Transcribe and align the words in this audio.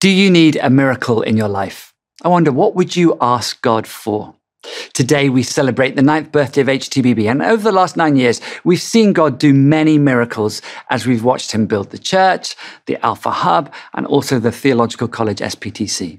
Do 0.00 0.08
you 0.08 0.30
need 0.30 0.56
a 0.56 0.70
miracle 0.70 1.20
in 1.20 1.36
your 1.36 1.48
life? 1.48 1.92
I 2.24 2.28
wonder, 2.28 2.50
what 2.50 2.74
would 2.74 2.96
you 2.96 3.18
ask 3.20 3.60
God 3.60 3.86
for? 3.86 4.34
Today, 4.94 5.28
we 5.28 5.42
celebrate 5.42 5.94
the 5.94 6.00
ninth 6.00 6.32
birthday 6.32 6.62
of 6.62 6.68
HTBB. 6.68 7.30
And 7.30 7.42
over 7.42 7.62
the 7.62 7.70
last 7.70 7.98
nine 7.98 8.16
years, 8.16 8.40
we've 8.64 8.80
seen 8.80 9.12
God 9.12 9.38
do 9.38 9.52
many 9.52 9.98
miracles 9.98 10.62
as 10.88 11.06
we've 11.06 11.22
watched 11.22 11.52
him 11.52 11.66
build 11.66 11.90
the 11.90 11.98
church, 11.98 12.56
the 12.86 12.96
Alpha 13.04 13.30
Hub, 13.30 13.70
and 13.92 14.06
also 14.06 14.38
the 14.38 14.50
Theological 14.50 15.06
College 15.06 15.40
SPTC. 15.40 16.18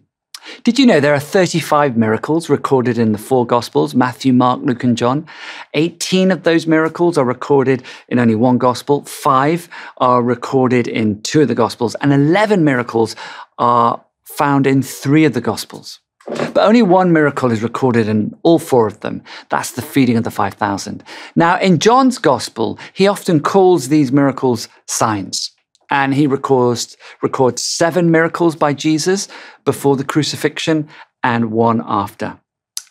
Did 0.64 0.80
you 0.80 0.86
know 0.86 1.00
there 1.00 1.14
are 1.14 1.20
35 1.20 1.96
miracles 1.96 2.50
recorded 2.50 2.98
in 2.98 3.12
the 3.12 3.18
four 3.18 3.46
Gospels 3.46 3.94
Matthew, 3.94 4.34
Mark, 4.34 4.62
Luke, 4.64 4.84
and 4.84 4.98
John? 4.98 5.28
18 5.76 6.32
of 6.32 6.44
those 6.44 6.68
miracles 6.68 7.18
are 7.18 7.26
recorded 7.26 7.84
in 8.10 8.20
only 8.20 8.36
one 8.36 8.58
Gospel, 8.58 9.04
five 9.04 9.70
are 9.98 10.22
recorded 10.22 10.88
in 10.88 11.22
two 11.22 11.42
of 11.42 11.48
the 11.48 11.56
Gospels, 11.56 11.96
and 12.02 12.12
11 12.12 12.64
miracles 12.64 13.16
are 13.58 14.04
found 14.24 14.68
in 14.68 14.82
three 14.82 15.26
of 15.26 15.34
the 15.34 15.42
Gospels. 15.42 16.00
But 16.28 16.58
only 16.58 16.82
one 16.82 17.12
miracle 17.12 17.52
is 17.52 17.64
recorded 17.64 18.08
in 18.08 18.36
all 18.44 18.60
four 18.60 18.88
of 18.88 19.00
them. 19.00 19.24
That's 19.50 19.72
the 19.72 19.82
feeding 19.82 20.18
of 20.18 20.24
the 20.24 20.32
5,000. 20.32 21.04
Now, 21.36 21.60
in 21.60 21.80
John's 21.80 22.18
Gospel, 22.18 22.78
he 22.94 23.08
often 23.08 23.40
calls 23.40 23.88
these 23.88 24.12
miracles 24.12 24.68
signs 24.86 25.52
and 25.90 26.14
he 26.14 26.28
records, 26.28 26.96
records 27.22 27.64
seven 27.64 28.12
miracles 28.12 28.56
by 28.56 28.74
Jesus 28.74 29.28
before 29.66 29.98
the 29.98 30.04
crucifixion 30.04 30.88
and 31.24 31.52
one 31.52 31.84
after. 31.86 32.40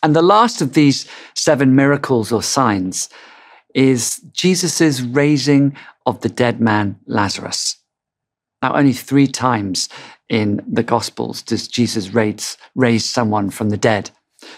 And 0.03 0.15
the 0.15 0.21
last 0.21 0.61
of 0.61 0.73
these 0.73 1.07
seven 1.35 1.75
miracles 1.75 2.31
or 2.31 2.43
signs 2.43 3.09
is 3.73 4.17
Jesus' 4.33 5.01
raising 5.01 5.75
of 6.05 6.21
the 6.21 6.29
dead 6.29 6.59
man 6.59 6.99
Lazarus. 7.05 7.77
Now, 8.61 8.75
only 8.75 8.93
three 8.93 9.27
times 9.27 9.89
in 10.31 10.63
the 10.65 10.81
Gospels 10.81 11.41
does 11.41 11.67
Jesus 11.67 12.13
raise, 12.13 12.57
raise 12.73 13.03
someone 13.03 13.49
from 13.49 13.69
the 13.69 13.77
dead 13.77 14.09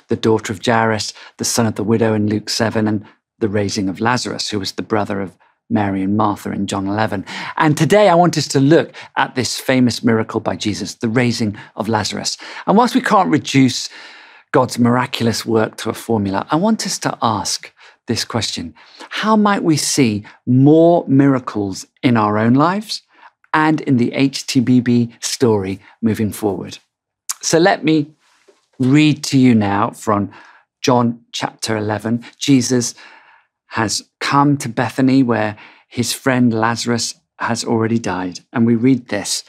the 0.07 0.15
daughter 0.15 0.53
of 0.53 0.65
Jairus, 0.65 1.11
the 1.37 1.43
son 1.43 1.65
of 1.65 1.75
the 1.75 1.83
widow 1.83 2.13
in 2.13 2.27
Luke 2.27 2.49
7, 2.49 2.87
and 2.87 3.03
the 3.39 3.49
raising 3.49 3.89
of 3.89 3.99
Lazarus, 3.99 4.49
who 4.49 4.59
was 4.59 4.73
the 4.73 4.81
brother 4.81 5.19
of 5.19 5.37
Mary 5.69 6.03
and 6.03 6.15
Martha 6.15 6.51
in 6.51 6.67
John 6.67 6.87
11. 6.87 7.25
And 7.57 7.77
today 7.77 8.07
I 8.07 8.15
want 8.15 8.37
us 8.37 8.47
to 8.49 8.61
look 8.61 8.93
at 9.17 9.35
this 9.35 9.59
famous 9.59 10.01
miracle 10.01 10.39
by 10.39 10.55
Jesus, 10.55 10.95
the 10.95 11.09
raising 11.09 11.57
of 11.75 11.89
Lazarus. 11.89 12.37
And 12.65 12.77
whilst 12.77 12.95
we 12.95 13.01
can't 13.01 13.29
reduce 13.29 13.89
God's 14.53 14.79
miraculous 14.79 15.45
work 15.45 15.75
to 15.77 15.89
a 15.89 15.93
formula, 15.93 16.47
I 16.49 16.55
want 16.55 16.85
us 16.85 16.97
to 16.99 17.17
ask 17.21 17.73
this 18.07 18.23
question 18.23 18.73
How 19.09 19.35
might 19.35 19.63
we 19.63 19.75
see 19.75 20.23
more 20.45 21.03
miracles 21.09 21.85
in 22.01 22.15
our 22.15 22.37
own 22.37 22.53
lives 22.53 23.01
and 23.53 23.81
in 23.81 23.97
the 23.97 24.11
HTBB 24.11 25.23
story 25.23 25.79
moving 26.01 26.31
forward? 26.31 26.79
So 27.41 27.59
let 27.59 27.83
me 27.83 28.11
read 28.79 29.23
to 29.25 29.37
you 29.37 29.53
now 29.53 29.91
from 29.91 30.31
John 30.81 31.21
chapter 31.31 31.77
11. 31.77 32.25
Jesus 32.37 32.95
has 33.67 34.09
come 34.19 34.57
to 34.57 34.69
Bethany 34.69 35.23
where 35.23 35.57
his 35.87 36.13
friend 36.13 36.53
Lazarus 36.53 37.15
has 37.39 37.63
already 37.63 37.99
died. 37.99 38.39
And 38.51 38.65
we 38.65 38.75
read 38.75 39.09
this 39.09 39.43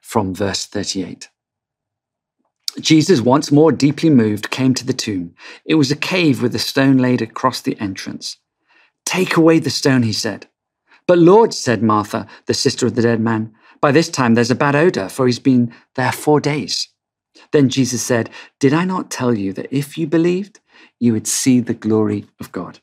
from 0.00 0.34
verse 0.34 0.66
38. 0.66 1.28
Jesus, 2.78 3.20
once 3.20 3.50
more 3.50 3.72
deeply 3.72 4.10
moved, 4.10 4.50
came 4.50 4.74
to 4.74 4.86
the 4.86 4.92
tomb. 4.92 5.34
It 5.64 5.74
was 5.74 5.90
a 5.90 5.96
cave 5.96 6.40
with 6.40 6.54
a 6.54 6.58
stone 6.58 6.98
laid 6.98 7.20
across 7.20 7.60
the 7.60 7.78
entrance. 7.80 8.36
Take 9.04 9.36
away 9.36 9.58
the 9.58 9.70
stone, 9.70 10.02
he 10.02 10.12
said. 10.12 10.46
But 11.10 11.18
Lord, 11.18 11.52
said 11.52 11.82
Martha, 11.82 12.28
the 12.46 12.54
sister 12.54 12.86
of 12.86 12.94
the 12.94 13.02
dead 13.02 13.18
man, 13.18 13.52
by 13.80 13.90
this 13.90 14.08
time 14.08 14.36
there's 14.36 14.52
a 14.52 14.54
bad 14.54 14.76
odor, 14.76 15.08
for 15.08 15.26
he's 15.26 15.40
been 15.40 15.74
there 15.96 16.12
four 16.12 16.38
days. 16.38 16.86
Then 17.50 17.68
Jesus 17.68 18.00
said, 18.00 18.30
Did 18.60 18.72
I 18.72 18.84
not 18.84 19.10
tell 19.10 19.36
you 19.36 19.52
that 19.54 19.76
if 19.76 19.98
you 19.98 20.06
believed, 20.06 20.60
you 21.00 21.12
would 21.12 21.26
see 21.26 21.58
the 21.58 21.74
glory 21.74 22.26
of 22.38 22.52
God? 22.52 22.78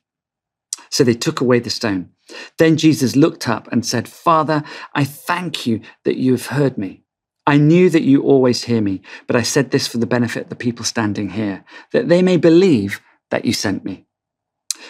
So 0.90 1.06
they 1.06 1.14
took 1.14 1.40
away 1.40 1.60
the 1.60 1.70
stone. 1.70 2.10
Then 2.58 2.76
Jesus 2.76 3.16
looked 3.16 3.48
up 3.48 3.72
and 3.72 3.86
said, 3.86 4.10
Father, 4.10 4.62
I 4.94 5.06
thank 5.06 5.66
you 5.66 5.80
that 6.04 6.18
you 6.18 6.34
have 6.34 6.48
heard 6.48 6.78
me. 6.78 7.04
I 7.46 7.56
knew 7.56 7.90
that 7.92 8.04
you 8.04 8.24
always 8.24 8.66
hear 8.66 8.82
me, 8.82 9.02
but 9.26 9.38
I 9.38 9.42
said 9.42 9.72
this 9.72 9.88
for 9.88 10.00
the 10.00 10.06
benefit 10.06 10.44
of 10.44 10.50
the 10.50 10.58
people 10.58 10.84
standing 10.84 11.30
here, 11.30 11.64
that 11.94 12.10
they 12.10 12.22
may 12.22 12.36
believe 12.36 13.00
that 13.32 13.46
you 13.46 13.54
sent 13.54 13.86
me. 13.86 14.06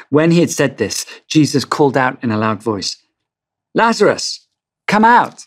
When 0.10 0.32
he 0.32 0.40
had 0.40 0.50
said 0.50 0.78
this, 0.78 1.06
Jesus 1.28 1.66
called 1.66 1.96
out 1.96 2.24
in 2.24 2.32
a 2.32 2.38
loud 2.40 2.64
voice, 2.64 2.98
Lazarus, 3.78 4.48
come 4.88 5.06
out. 5.06 5.46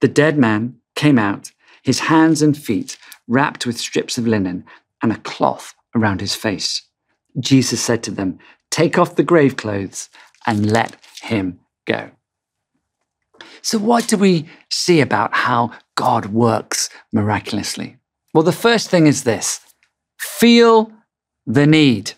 The 0.00 0.08
dead 0.08 0.36
man 0.36 0.78
came 0.96 1.16
out, 1.16 1.52
his 1.84 2.00
hands 2.00 2.42
and 2.42 2.58
feet 2.58 2.98
wrapped 3.28 3.64
with 3.64 3.78
strips 3.78 4.18
of 4.18 4.26
linen 4.26 4.64
and 5.00 5.12
a 5.12 5.18
cloth 5.18 5.72
around 5.94 6.20
his 6.20 6.34
face. 6.34 6.82
Jesus 7.38 7.80
said 7.80 8.02
to 8.02 8.10
them, 8.10 8.40
take 8.72 8.98
off 8.98 9.14
the 9.14 9.22
grave 9.22 9.56
clothes, 9.56 10.10
and 10.44 10.72
let 10.72 10.96
him 11.22 11.60
go. 11.86 12.10
So, 13.62 13.78
what 13.78 14.08
do 14.08 14.16
we 14.16 14.48
see 14.68 15.00
about 15.00 15.32
how 15.32 15.70
God 15.94 16.26
works 16.26 16.90
miraculously? 17.12 17.96
Well, 18.34 18.42
the 18.42 18.50
first 18.50 18.90
thing 18.90 19.06
is 19.06 19.22
this 19.22 19.60
feel 20.18 20.90
the 21.46 21.66
need. 21.66 22.12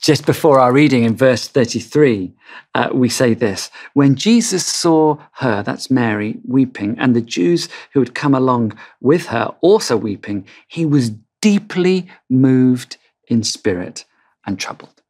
Just 0.00 0.24
before 0.24 0.58
our 0.58 0.72
reading 0.72 1.04
in 1.04 1.14
verse 1.14 1.46
33, 1.46 2.32
uh, 2.74 2.88
we 2.92 3.10
say 3.10 3.34
this 3.34 3.70
When 3.92 4.14
Jesus 4.14 4.64
saw 4.64 5.18
her, 5.34 5.62
that's 5.62 5.90
Mary, 5.90 6.38
weeping, 6.46 6.98
and 6.98 7.14
the 7.14 7.20
Jews 7.20 7.68
who 7.92 8.00
had 8.00 8.14
come 8.14 8.34
along 8.34 8.78
with 9.00 9.26
her 9.26 9.54
also 9.60 9.98
weeping, 9.98 10.46
he 10.68 10.86
was 10.86 11.12
deeply 11.42 12.08
moved 12.30 12.96
in 13.28 13.42
spirit 13.42 14.06
and 14.46 14.58
troubled. 14.58 15.02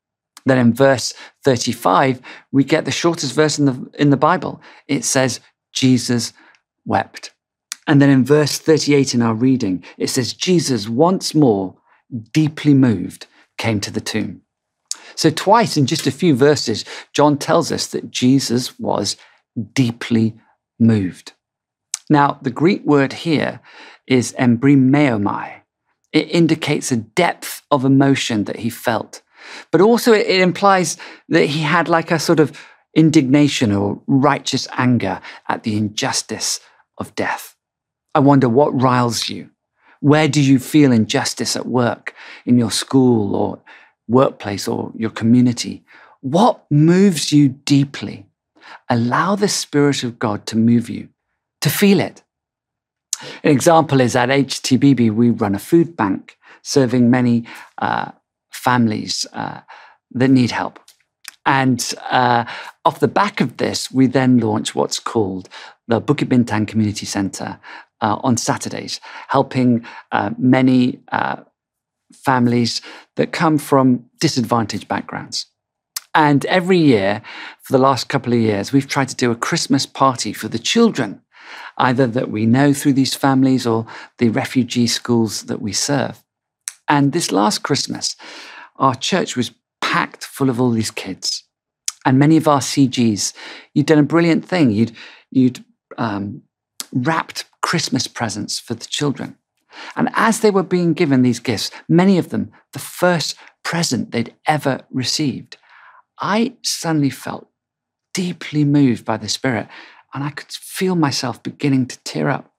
Then 0.45 0.59
in 0.59 0.75
verse 0.75 1.15
35, 1.45 2.21
we 2.51 2.65
get 2.65 2.85
the 2.85 2.91
shortest 2.91 3.35
verse 3.35 3.59
in 3.59 3.67
the, 3.67 3.91
in 3.97 4.11
the 4.11 4.17
Bible. 4.17 4.61
It 4.89 5.05
says, 5.05 5.39
Jesus 5.73 6.33
wept. 6.85 7.33
And 7.87 8.03
then 8.03 8.11
in 8.11 8.25
verse 8.25 8.59
38 8.59 9.15
in 9.15 9.23
our 9.23 9.35
reading, 9.35 9.85
it 9.99 10.09
says, 10.09 10.33
Jesus 10.33 10.89
once 10.89 11.35
more, 11.35 11.77
deeply 12.33 12.75
moved, 12.75 13.27
came 13.57 13.81
to 13.81 13.91
the 13.93 14.01
tomb. 14.01 14.43
So, 15.21 15.29
twice 15.29 15.77
in 15.77 15.85
just 15.85 16.07
a 16.07 16.11
few 16.11 16.35
verses, 16.35 16.87
John 17.13 17.37
tells 17.37 17.71
us 17.71 17.89
that 17.89 18.11
Jesus 18.11 18.81
was 18.81 19.19
deeply 19.75 20.41
moved. 20.79 21.35
Now, 22.09 22.39
the 22.41 22.51
Greek 22.51 22.87
word 22.87 23.13
here 23.13 23.61
is 24.07 24.33
embrimaomai. 24.39 25.61
It 26.15 26.31
indicates 26.31 26.91
a 26.91 26.97
depth 26.97 27.61
of 27.71 27.85
emotion 27.85 28.45
that 28.45 28.61
he 28.61 28.71
felt. 28.71 29.21
But 29.71 29.83
also, 29.83 30.15
it, 30.15 30.41
implies 30.41 30.97
that 31.29 31.45
he 31.45 31.61
had 31.61 31.87
like 31.87 32.11
a 32.11 32.19
sort 32.19 32.41
of 32.41 32.59
indignation 32.97 33.73
or 33.73 34.01
righteous 34.07 34.67
anger 34.79 35.21
at 35.51 35.65
the 35.65 35.77
injustice 35.77 36.61
of 36.97 37.15
death. 37.15 37.57
I 38.15 38.21
wonder 38.21 38.49
what 38.49 38.81
riles 38.81 39.29
you? 39.29 39.51
Where 40.01 40.29
do 40.29 40.41
you 40.41 40.59
feel 40.59 40.93
injustice 40.93 41.57
at 41.57 41.67
work, 41.67 42.15
in 42.47 42.57
your 42.57 42.71
school 42.71 43.37
or 43.37 43.61
workplace 44.11 44.69
or 44.69 44.93
your 44.97 45.11
community? 45.11 45.85
What 46.21 46.65
moves 46.71 47.33
you 47.33 47.49
deeply? 47.49 48.27
Allow 48.89 49.37
the 49.37 49.49
Spirit 49.49 50.05
of 50.05 50.19
God 50.19 50.47
to 50.47 50.57
move 50.57 50.91
you, 50.91 51.09
to 51.61 51.71
feel 51.71 52.01
it. 52.01 52.23
An 53.43 53.51
example 53.51 54.01
is 54.01 54.17
at 54.17 54.29
HTBB, 54.29 55.11
we 55.11 55.31
run 55.31 55.55
a 55.55 55.59
food 55.59 55.97
bank 55.97 56.37
serving 56.63 57.11
many 57.11 57.45
uh, 57.79 58.11
families 58.51 59.27
uh, 59.33 59.61
that 60.13 60.29
need 60.29 60.51
help. 60.51 60.79
And 61.47 61.95
uh, 62.11 62.45
off 62.85 63.01
the 63.01 63.09
back 63.09 63.41
of 63.41 63.57
this, 63.57 63.91
we 63.91 64.07
then 64.07 64.39
launch 64.39 64.75
what's 64.75 64.99
called 64.99 65.49
the 65.89 66.01
Bukit 66.01 66.29
Bintang 66.29 66.69
Community 66.69 67.07
Centre 67.07 67.59
uh, 68.01 68.19
on 68.23 68.37
Saturdays, 68.37 69.01
helping 69.29 69.85
uh, 70.13 70.31
many 70.39 71.01
uh, 71.13 71.37
families 72.25 72.81
that 73.17 73.33
come 73.33 73.59
from 73.59 74.05
disadvantaged 74.19 74.89
backgrounds. 74.89 75.47
And 76.15 76.45
every 76.47 76.79
year, 76.79 77.23
for 77.63 77.73
the 77.73 77.83
last 77.83 78.09
couple 78.09 78.33
of 78.33 78.39
years, 78.41 78.73
we've 78.73 78.89
tried 78.89 79.09
to 79.09 79.17
do 79.17 79.31
a 79.31 79.37
Christmas 79.37 79.87
party 79.87 80.33
for 80.33 80.49
the 80.49 80.59
children, 80.59 81.23
either 81.79 82.07
that 82.09 82.31
we 82.31 82.47
know 82.47 82.73
through 82.73 82.95
these 82.95 83.15
families 83.15 83.67
or 83.67 83.87
the 84.19 84.29
refugee 84.29 84.89
schools 84.89 85.43
that 85.45 85.63
we 85.63 85.73
serve. 85.73 86.23
And 86.89 87.13
this 87.13 87.31
last 87.31 87.63
Christmas, 87.63 88.17
our 88.77 88.95
church 88.95 89.37
was 89.37 89.53
packed 89.81 90.25
full 90.25 90.51
of 90.51 90.61
all 90.61 90.71
these 90.71 90.91
kids. 90.91 91.45
And 92.05 92.19
many 92.19 92.37
of 92.37 92.49
our 92.49 92.61
CGs, 92.61 93.33
you'd 93.75 93.87
done 93.87 93.99
a 93.99 94.03
brilliant 94.03 94.45
thing. 94.45 94.71
You'd, 94.71 94.93
you'd 95.31 95.65
um, 95.99 96.43
wrapped 96.93 97.45
Christmas 97.63 98.07
presents 98.07 98.59
for 98.59 98.75
the 98.75 98.87
children. 98.87 99.37
And 99.97 100.09
as 100.15 100.41
they 100.41 100.51
were 100.51 100.63
being 100.63 100.93
given 100.93 101.23
these 101.23 101.41
gifts, 101.41 101.71
many 101.89 102.19
of 102.19 102.31
them, 102.31 102.53
the 102.73 102.79
first 102.79 103.37
present 103.63 104.11
they'd 104.11 104.35
ever 104.47 104.83
received, 104.91 105.57
I 106.21 106.55
suddenly 106.63 107.11
felt 107.11 107.49
deeply 108.15 108.65
moved 108.65 109.05
by 109.05 109.17
the 109.17 109.29
Spirit. 109.29 109.69
And 110.13 110.25
I 110.25 110.31
could 110.31 110.51
feel 110.51 110.97
myself 110.97 111.43
beginning 111.43 111.87
to 111.87 111.99
tear 112.01 112.29
up. 112.29 112.53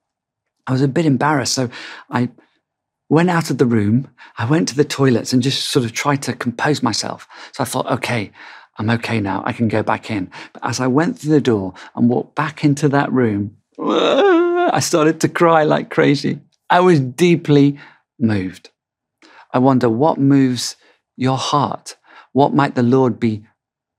I 0.66 0.72
was 0.72 0.82
a 0.82 0.88
bit 0.88 1.06
embarrassed. 1.06 1.54
So 1.54 1.68
I 2.10 2.30
went 3.08 3.30
out 3.30 3.50
of 3.50 3.58
the 3.58 3.66
room. 3.66 4.08
I 4.38 4.46
went 4.46 4.68
to 4.68 4.76
the 4.76 4.84
toilets 4.84 5.32
and 5.32 5.42
just 5.42 5.68
sort 5.68 5.84
of 5.84 5.92
tried 5.92 6.22
to 6.22 6.32
compose 6.32 6.82
myself. 6.82 7.28
So 7.52 7.62
I 7.62 7.66
thought, 7.66 7.90
okay, 7.90 8.32
I'm 8.78 8.88
okay 8.90 9.20
now. 9.20 9.42
I 9.44 9.52
can 9.52 9.68
go 9.68 9.82
back 9.82 10.10
in. 10.10 10.30
But 10.52 10.64
as 10.64 10.80
I 10.80 10.86
went 10.86 11.18
through 11.18 11.32
the 11.32 11.40
door 11.40 11.74
and 11.94 12.08
walked 12.08 12.34
back 12.34 12.64
into 12.64 12.88
that 12.88 13.12
room, 13.12 13.56
I 13.78 14.80
started 14.80 15.20
to 15.20 15.28
cry 15.28 15.64
like 15.64 15.90
crazy. 15.90 16.40
I 16.72 16.80
was 16.80 17.00
deeply 17.00 17.78
moved. 18.18 18.70
I 19.52 19.58
wonder 19.58 19.90
what 19.90 20.16
moves 20.16 20.76
your 21.18 21.36
heart? 21.36 21.96
What 22.32 22.54
might 22.54 22.76
the 22.76 22.82
Lord 22.82 23.20
be 23.20 23.44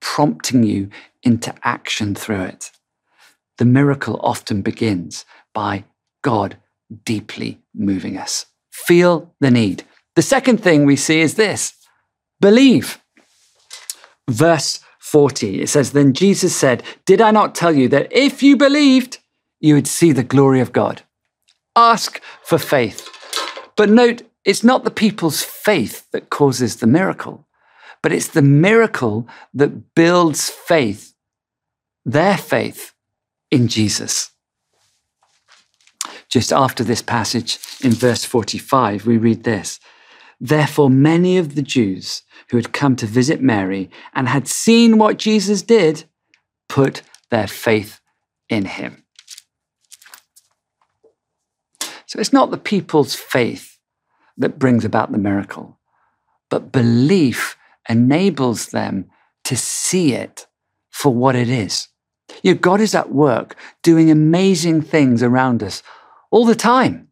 prompting 0.02 0.64
you 0.64 0.90
into 1.22 1.54
action 1.64 2.16
through 2.16 2.42
it? 2.46 2.72
The 3.60 3.66
miracle 3.66 4.20
often 4.24 4.64
begins 4.64 5.24
by 5.54 5.84
God 6.24 6.58
deeply 7.06 7.62
moving 7.76 8.18
us. 8.18 8.48
Feel 8.72 9.32
the 9.40 9.52
need. 9.52 9.84
The 10.16 10.24
second 10.24 10.64
thing 10.64 10.88
we 10.88 10.96
see 10.96 11.22
is 11.22 11.36
this 11.36 11.76
believe. 12.42 13.00
Verse 14.28 14.80
40, 15.00 15.62
it 15.62 15.70
says, 15.70 15.92
Then 15.92 16.14
Jesus 16.14 16.56
said, 16.56 16.82
Did 17.06 17.22
I 17.22 17.30
not 17.30 17.54
tell 17.54 17.76
you 17.76 17.88
that 17.90 18.12
if 18.12 18.42
you 18.42 18.58
believed, 18.58 19.20
you 19.60 19.76
would 19.76 19.88
see 19.88 20.12
the 20.12 20.24
glory 20.24 20.60
of 20.60 20.74
God? 20.74 21.04
Ask 21.76 22.22
for 22.44 22.58
faith. 22.58 23.10
But 23.76 23.90
note, 23.90 24.22
it's 24.46 24.64
not 24.64 24.84
the 24.84 24.92
people's 24.92 25.42
faith 25.42 26.10
that 26.12 26.30
causes 26.30 26.78
the 26.78 26.88
miracle, 26.88 27.48
but 28.02 28.12
it's 28.12 28.28
the 28.28 28.42
miracle 28.42 29.28
that 29.54 29.96
builds 29.96 30.50
faith, 30.50 31.14
their 32.06 32.38
faith 32.38 32.94
in 33.50 33.68
Jesus. 33.68 34.32
Just 36.30 36.52
after 36.52 36.84
this 36.84 37.02
passage 37.02 37.60
in 37.82 37.92
verse 37.92 38.26
45, 38.26 39.06
we 39.06 39.18
read 39.18 39.44
this 39.44 39.80
Therefore, 40.40 40.90
many 40.90 41.38
of 41.38 41.56
the 41.56 41.62
Jews 41.62 42.24
who 42.50 42.58
had 42.58 42.74
come 42.74 42.96
to 42.98 43.06
visit 43.06 43.42
Mary 43.42 43.90
and 44.14 44.28
had 44.28 44.48
seen 44.48 44.98
what 44.98 45.18
Jesus 45.18 45.62
did 45.62 46.04
put 46.68 47.02
their 47.30 47.48
faith 47.48 48.02
in 48.50 48.66
him. 48.66 49.03
So 52.14 52.20
it's 52.20 52.32
not 52.32 52.52
the 52.52 52.60
people's 52.60 53.16
faith 53.16 53.80
that 54.38 54.60
brings 54.60 54.86
about 54.86 55.12
the 55.12 55.18
miracle, 55.18 55.80
but 56.48 56.72
belief 56.72 57.58
enables 57.90 58.68
them 58.68 59.10
to 59.46 59.58
see 59.58 60.14
it 60.14 60.46
for 60.92 61.12
what 61.12 61.36
it 61.36 61.50
is. 61.50 61.88
You 62.44 62.54
know, 62.54 62.60
God 62.60 62.82
is 62.82 62.94
at 62.94 63.12
work 63.12 63.56
doing 63.82 64.12
amazing 64.12 64.84
things 64.84 65.24
around 65.24 65.64
us 65.64 65.82
all 66.30 66.46
the 66.46 66.54
time, 66.54 67.08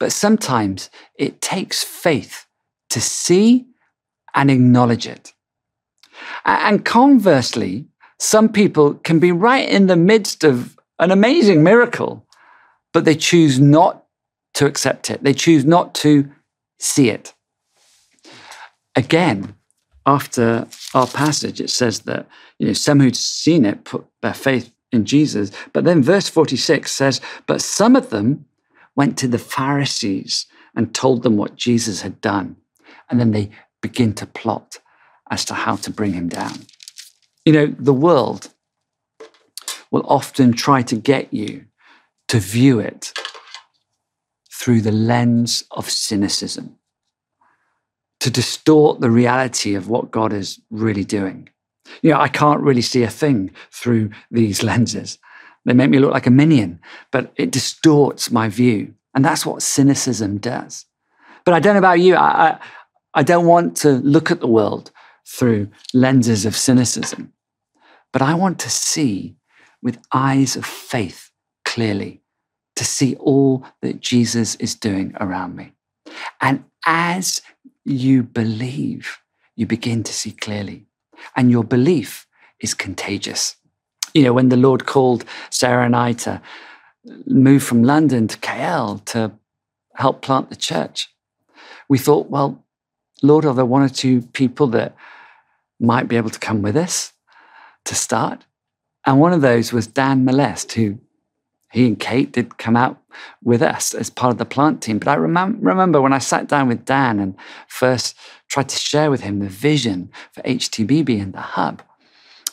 but 0.00 0.10
sometimes 0.10 0.90
it 1.14 1.40
takes 1.40 1.84
faith 1.84 2.46
to 2.88 3.00
see 3.00 3.66
and 4.34 4.50
acknowledge 4.50 5.06
it. 5.06 5.32
And 6.44 6.84
conversely, 6.84 7.86
some 8.18 8.48
people 8.48 8.94
can 8.94 9.20
be 9.20 9.30
right 9.30 9.68
in 9.68 9.86
the 9.86 9.94
midst 9.94 10.42
of 10.42 10.76
an 10.98 11.12
amazing 11.12 11.62
miracle, 11.62 12.26
but 12.92 13.04
they 13.04 13.14
choose 13.14 13.60
not 13.60 14.06
to 14.60 14.66
accept 14.66 15.08
it. 15.08 15.24
They 15.24 15.32
choose 15.32 15.64
not 15.64 15.94
to 15.96 16.30
see 16.78 17.08
it. 17.08 17.32
Again, 18.94 19.54
after 20.04 20.68
our 20.92 21.06
passage, 21.06 21.62
it 21.62 21.70
says 21.70 22.00
that 22.00 22.26
you 22.58 22.66
know 22.66 22.74
some 22.74 23.00
who'd 23.00 23.16
seen 23.16 23.64
it 23.64 23.84
put 23.84 24.04
their 24.20 24.34
faith 24.34 24.70
in 24.92 25.06
Jesus. 25.06 25.50
But 25.72 25.84
then 25.84 26.02
verse 26.02 26.28
46 26.28 26.92
says, 26.92 27.22
But 27.46 27.62
some 27.62 27.96
of 27.96 28.10
them 28.10 28.44
went 28.94 29.16
to 29.18 29.28
the 29.28 29.38
Pharisees 29.38 30.44
and 30.76 30.94
told 30.94 31.22
them 31.22 31.38
what 31.38 31.56
Jesus 31.56 32.02
had 32.02 32.20
done. 32.20 32.56
And 33.08 33.18
then 33.18 33.30
they 33.30 33.48
begin 33.80 34.12
to 34.16 34.26
plot 34.26 34.78
as 35.30 35.42
to 35.46 35.54
how 35.54 35.76
to 35.76 35.90
bring 35.90 36.12
him 36.12 36.28
down. 36.28 36.66
You 37.46 37.54
know, 37.54 37.66
the 37.78 37.94
world 37.94 38.52
will 39.90 40.04
often 40.06 40.52
try 40.52 40.82
to 40.82 40.96
get 40.96 41.32
you 41.32 41.64
to 42.28 42.38
view 42.38 42.78
it 42.78 43.14
through 44.60 44.82
the 44.82 44.92
lens 44.92 45.64
of 45.70 45.88
cynicism 45.88 46.76
to 48.20 48.30
distort 48.30 49.00
the 49.00 49.10
reality 49.10 49.74
of 49.74 49.88
what 49.88 50.10
God 50.10 50.34
is 50.34 50.60
really 50.70 51.04
doing. 51.04 51.48
You 52.02 52.10
know, 52.10 52.20
I 52.20 52.28
can't 52.28 52.60
really 52.60 52.82
see 52.82 53.02
a 53.02 53.10
thing 53.10 53.52
through 53.72 54.10
these 54.30 54.62
lenses. 54.70 55.18
They 55.64 55.72
make 55.72 55.90
me 55.90 55.98
look 55.98 56.12
like 56.12 56.26
a 56.26 56.30
minion, 56.30 56.80
but 57.10 57.32
it 57.36 57.50
distorts 57.50 58.30
my 58.30 58.48
view. 58.48 58.94
And 59.14 59.24
that's 59.24 59.46
what 59.46 59.62
cynicism 59.62 60.38
does. 60.38 60.84
But 61.44 61.54
I 61.54 61.60
don't 61.60 61.74
know 61.74 61.78
about 61.78 62.00
you. 62.00 62.14
I, 62.14 62.48
I, 62.48 62.58
I 63.14 63.22
don't 63.22 63.46
want 63.46 63.76
to 63.78 63.92
look 63.92 64.30
at 64.30 64.40
the 64.40 64.46
world 64.46 64.90
through 65.26 65.68
lenses 65.94 66.44
of 66.44 66.56
cynicism, 66.56 67.32
but 68.12 68.22
I 68.22 68.34
want 68.34 68.58
to 68.60 68.70
see 68.70 69.36
with 69.82 69.98
eyes 70.12 70.56
of 70.56 70.66
faith 70.66 71.30
clearly, 71.64 72.19
to 72.76 72.84
see 72.84 73.14
all 73.16 73.64
that 73.82 74.00
Jesus 74.00 74.54
is 74.56 74.74
doing 74.74 75.14
around 75.20 75.56
me. 75.56 75.72
And 76.40 76.64
as 76.86 77.42
you 77.84 78.22
believe, 78.22 79.18
you 79.56 79.66
begin 79.66 80.02
to 80.04 80.12
see 80.12 80.32
clearly. 80.32 80.86
And 81.36 81.50
your 81.50 81.64
belief 81.64 82.26
is 82.60 82.74
contagious. 82.74 83.56
You 84.14 84.22
know, 84.24 84.32
when 84.32 84.48
the 84.48 84.56
Lord 84.56 84.86
called 84.86 85.24
Sarah 85.50 85.84
and 85.84 85.94
I 85.94 86.12
to 86.12 86.40
move 87.26 87.62
from 87.62 87.82
London 87.82 88.28
to 88.28 88.38
KL 88.38 89.04
to 89.06 89.32
help 89.94 90.22
plant 90.22 90.50
the 90.50 90.56
church, 90.56 91.08
we 91.88 91.98
thought, 91.98 92.30
well, 92.30 92.64
Lord, 93.22 93.44
are 93.44 93.54
there 93.54 93.64
one 93.64 93.82
or 93.82 93.88
two 93.88 94.22
people 94.22 94.68
that 94.68 94.94
might 95.78 96.08
be 96.08 96.16
able 96.16 96.30
to 96.30 96.38
come 96.38 96.62
with 96.62 96.76
us 96.76 97.12
to 97.84 97.94
start? 97.94 98.46
And 99.06 99.18
one 99.18 99.32
of 99.32 99.40
those 99.40 99.72
was 99.72 99.86
Dan 99.86 100.24
Molest, 100.24 100.72
who 100.72 100.98
he 101.70 101.86
and 101.86 101.98
Kate 101.98 102.32
did 102.32 102.58
come 102.58 102.76
out 102.76 103.00
with 103.42 103.62
us 103.62 103.94
as 103.94 104.10
part 104.10 104.32
of 104.32 104.38
the 104.38 104.44
plant 104.44 104.82
team. 104.82 104.98
But 104.98 105.08
I 105.08 105.16
remem- 105.16 105.58
remember 105.60 106.00
when 106.00 106.12
I 106.12 106.18
sat 106.18 106.48
down 106.48 106.68
with 106.68 106.84
Dan 106.84 107.20
and 107.20 107.36
first 107.68 108.16
tried 108.48 108.68
to 108.68 108.76
share 108.76 109.10
with 109.10 109.20
him 109.20 109.38
the 109.38 109.48
vision 109.48 110.10
for 110.32 110.42
HTBB 110.42 111.22
and 111.22 111.32
the 111.32 111.40
hub. 111.40 111.82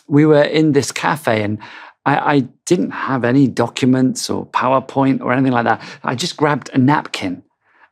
We 0.07 0.25
were 0.25 0.43
in 0.43 0.73
this 0.73 0.91
cafe 0.91 1.43
and 1.43 1.57
I, 2.05 2.35
I 2.35 2.39
didn't 2.65 2.91
have 2.91 3.25
any 3.25 3.47
documents 3.47 4.29
or 4.29 4.45
PowerPoint 4.45 5.21
or 5.21 5.33
anything 5.33 5.51
like 5.51 5.65
that. 5.65 5.81
I 6.03 6.15
just 6.15 6.37
grabbed 6.37 6.69
a 6.73 6.77
napkin 6.77 7.43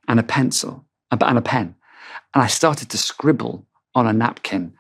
and 0.08 0.20
a 0.20 0.24
pencil 0.24 0.86
and 1.12 1.38
a 1.38 1.42
pen. 1.42 1.76
And 2.34 2.44
I 2.44 2.48
started 2.48 2.90
to 2.90 2.98
scribble 2.98 3.66
on 3.96 4.08
a 4.08 4.14
napkin 4.14 4.74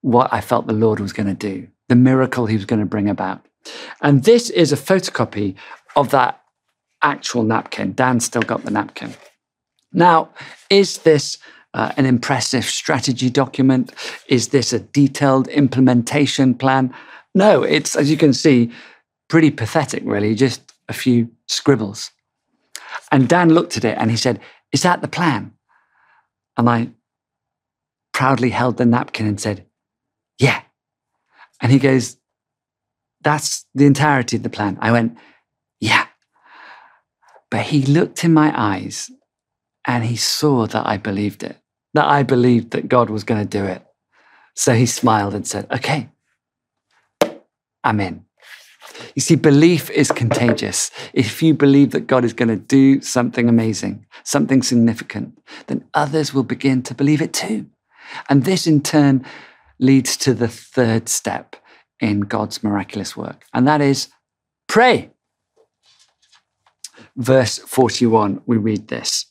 what 0.00 0.32
I 0.32 0.40
felt 0.40 0.66
the 0.66 0.72
Lord 0.72 1.00
was 1.00 1.12
going 1.12 1.28
to 1.28 1.34
do, 1.34 1.68
the 1.88 1.96
miracle 1.96 2.46
he 2.46 2.56
was 2.56 2.64
going 2.64 2.80
to 2.80 2.86
bring 2.86 3.08
about. 3.08 3.46
And 4.00 4.24
this 4.24 4.50
is 4.50 4.72
a 4.72 4.76
photocopy 4.76 5.54
of 5.96 6.10
that 6.10 6.40
actual 7.02 7.42
napkin. 7.42 7.92
Dan 7.92 8.20
still 8.20 8.42
got 8.42 8.64
the 8.64 8.70
napkin. 8.70 9.14
Now, 9.92 10.30
is 10.70 10.98
this 10.98 11.38
uh, 11.74 11.92
an 11.96 12.06
impressive 12.06 12.64
strategy 12.64 13.30
document? 13.30 13.92
Is 14.28 14.48
this 14.48 14.72
a 14.72 14.78
detailed 14.78 15.48
implementation 15.48 16.54
plan? 16.54 16.94
No, 17.34 17.62
it's, 17.62 17.96
as 17.96 18.10
you 18.10 18.16
can 18.16 18.32
see, 18.32 18.72
pretty 19.28 19.50
pathetic, 19.50 20.02
really, 20.04 20.34
just 20.34 20.72
a 20.88 20.92
few 20.92 21.30
scribbles. 21.46 22.10
And 23.10 23.28
Dan 23.28 23.50
looked 23.50 23.76
at 23.76 23.84
it 23.84 23.96
and 23.98 24.10
he 24.10 24.16
said, 24.16 24.40
Is 24.72 24.82
that 24.82 25.00
the 25.00 25.08
plan? 25.08 25.52
And 26.56 26.68
I 26.68 26.90
proudly 28.12 28.50
held 28.50 28.76
the 28.76 28.84
napkin 28.84 29.26
and 29.26 29.40
said, 29.40 29.66
Yeah. 30.38 30.62
And 31.60 31.72
he 31.72 31.78
goes, 31.78 32.16
That's 33.22 33.66
the 33.74 33.86
entirety 33.86 34.36
of 34.36 34.42
the 34.42 34.50
plan. 34.50 34.78
I 34.80 34.92
went, 34.92 35.16
Yeah. 35.80 36.06
But 37.50 37.62
he 37.62 37.82
looked 37.82 38.24
in 38.24 38.32
my 38.32 38.52
eyes 38.58 39.10
and 39.86 40.04
he 40.04 40.16
saw 40.16 40.66
that 40.66 40.86
I 40.86 40.96
believed 40.96 41.42
it, 41.42 41.58
that 41.94 42.06
I 42.06 42.22
believed 42.22 42.70
that 42.70 42.88
God 42.88 43.10
was 43.10 43.24
going 43.24 43.40
to 43.40 43.58
do 43.58 43.64
it. 43.64 43.84
So 44.54 44.74
he 44.74 44.86
smiled 44.86 45.34
and 45.34 45.46
said, 45.46 45.66
Okay, 45.70 46.08
I'm 47.84 48.00
in. 48.00 48.24
You 49.14 49.22
see, 49.22 49.36
belief 49.36 49.90
is 49.90 50.10
contagious. 50.10 50.90
If 51.12 51.42
you 51.42 51.54
believe 51.54 51.90
that 51.92 52.06
God 52.06 52.24
is 52.24 52.32
going 52.32 52.48
to 52.48 52.56
do 52.56 53.00
something 53.00 53.48
amazing, 53.48 54.06
something 54.24 54.62
significant, 54.62 55.38
then 55.66 55.84
others 55.94 56.34
will 56.34 56.42
begin 56.42 56.82
to 56.84 56.94
believe 56.94 57.22
it 57.22 57.32
too. 57.32 57.66
And 58.28 58.44
this 58.44 58.66
in 58.66 58.82
turn 58.82 59.24
leads 59.78 60.16
to 60.18 60.34
the 60.34 60.48
third 60.48 61.08
step 61.08 61.56
in 62.02 62.20
God's 62.20 62.62
miraculous 62.62 63.16
work, 63.16 63.46
and 63.54 63.66
that 63.66 63.80
is 63.80 64.08
pray. 64.66 65.10
Verse 67.16 67.58
41, 67.58 68.42
we 68.44 68.58
read 68.58 68.88
this. 68.88 69.26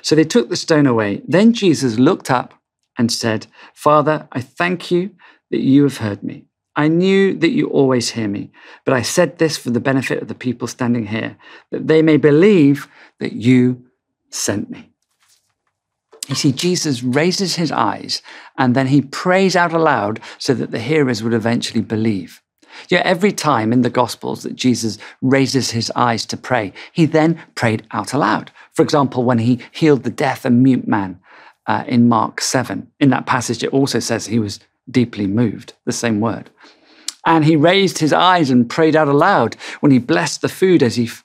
So 0.00 0.14
they 0.14 0.24
took 0.24 0.48
the 0.48 0.56
stone 0.56 0.86
away. 0.86 1.22
Then 1.26 1.52
Jesus 1.52 1.98
looked 1.98 2.30
up 2.30 2.54
and 2.96 3.12
said, 3.12 3.46
Father, 3.74 4.28
I 4.32 4.40
thank 4.40 4.90
you 4.90 5.10
that 5.50 5.60
you 5.60 5.82
have 5.82 5.98
heard 5.98 6.22
me. 6.22 6.46
I 6.76 6.88
knew 6.88 7.34
that 7.38 7.50
you 7.50 7.68
always 7.68 8.10
hear 8.10 8.28
me, 8.28 8.52
but 8.84 8.94
I 8.94 9.02
said 9.02 9.38
this 9.38 9.58
for 9.58 9.70
the 9.70 9.80
benefit 9.80 10.22
of 10.22 10.28
the 10.28 10.34
people 10.34 10.68
standing 10.68 11.06
here, 11.06 11.36
that 11.72 11.88
they 11.88 12.00
may 12.00 12.16
believe 12.16 12.88
that 13.18 13.32
you 13.32 13.84
sent 14.30 14.70
me. 14.70 14.89
You 16.30 16.36
see, 16.36 16.52
Jesus 16.52 17.02
raises 17.02 17.56
his 17.56 17.72
eyes 17.72 18.22
and 18.56 18.76
then 18.76 18.86
he 18.86 19.02
prays 19.02 19.56
out 19.56 19.72
aloud 19.72 20.20
so 20.38 20.54
that 20.54 20.70
the 20.70 20.78
hearers 20.78 21.24
would 21.24 21.34
eventually 21.34 21.80
believe. 21.80 22.40
Yeah, 22.88 23.00
every 23.00 23.32
time 23.32 23.72
in 23.72 23.82
the 23.82 23.90
Gospels 23.90 24.44
that 24.44 24.54
Jesus 24.54 24.96
raises 25.20 25.72
his 25.72 25.90
eyes 25.96 26.24
to 26.26 26.36
pray, 26.36 26.72
he 26.92 27.04
then 27.04 27.42
prayed 27.56 27.84
out 27.90 28.12
aloud. 28.12 28.52
For 28.72 28.82
example, 28.82 29.24
when 29.24 29.38
he 29.38 29.58
healed 29.72 30.04
the 30.04 30.10
deaf 30.10 30.44
and 30.44 30.62
mute 30.62 30.86
man 30.86 31.18
uh, 31.66 31.82
in 31.88 32.08
Mark 32.08 32.40
7, 32.40 32.88
in 33.00 33.10
that 33.10 33.26
passage, 33.26 33.64
it 33.64 33.72
also 33.72 33.98
says 33.98 34.26
he 34.26 34.38
was 34.38 34.60
deeply 34.88 35.26
moved, 35.26 35.72
the 35.84 35.90
same 35.90 36.20
word. 36.20 36.48
And 37.26 37.44
he 37.44 37.56
raised 37.56 37.98
his 37.98 38.12
eyes 38.12 38.50
and 38.50 38.70
prayed 38.70 38.94
out 38.94 39.08
aloud 39.08 39.56
when 39.80 39.90
he 39.90 39.98
blessed 39.98 40.42
the 40.42 40.48
food 40.48 40.80
as 40.80 40.94
he 40.94 41.06
f- 41.06 41.24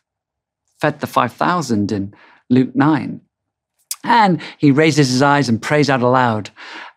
fed 0.82 1.00
the 1.00 1.08
5,000 1.08 1.92
in 1.92 2.16
Luke 2.50 2.76
9. 2.76 3.22
And 4.06 4.42
he 4.58 4.72
raises 4.72 5.10
his 5.10 5.22
eyes 5.22 5.50
and 5.50 5.62
prays 5.62 5.90
out 5.90 6.02
aloud 6.02 6.50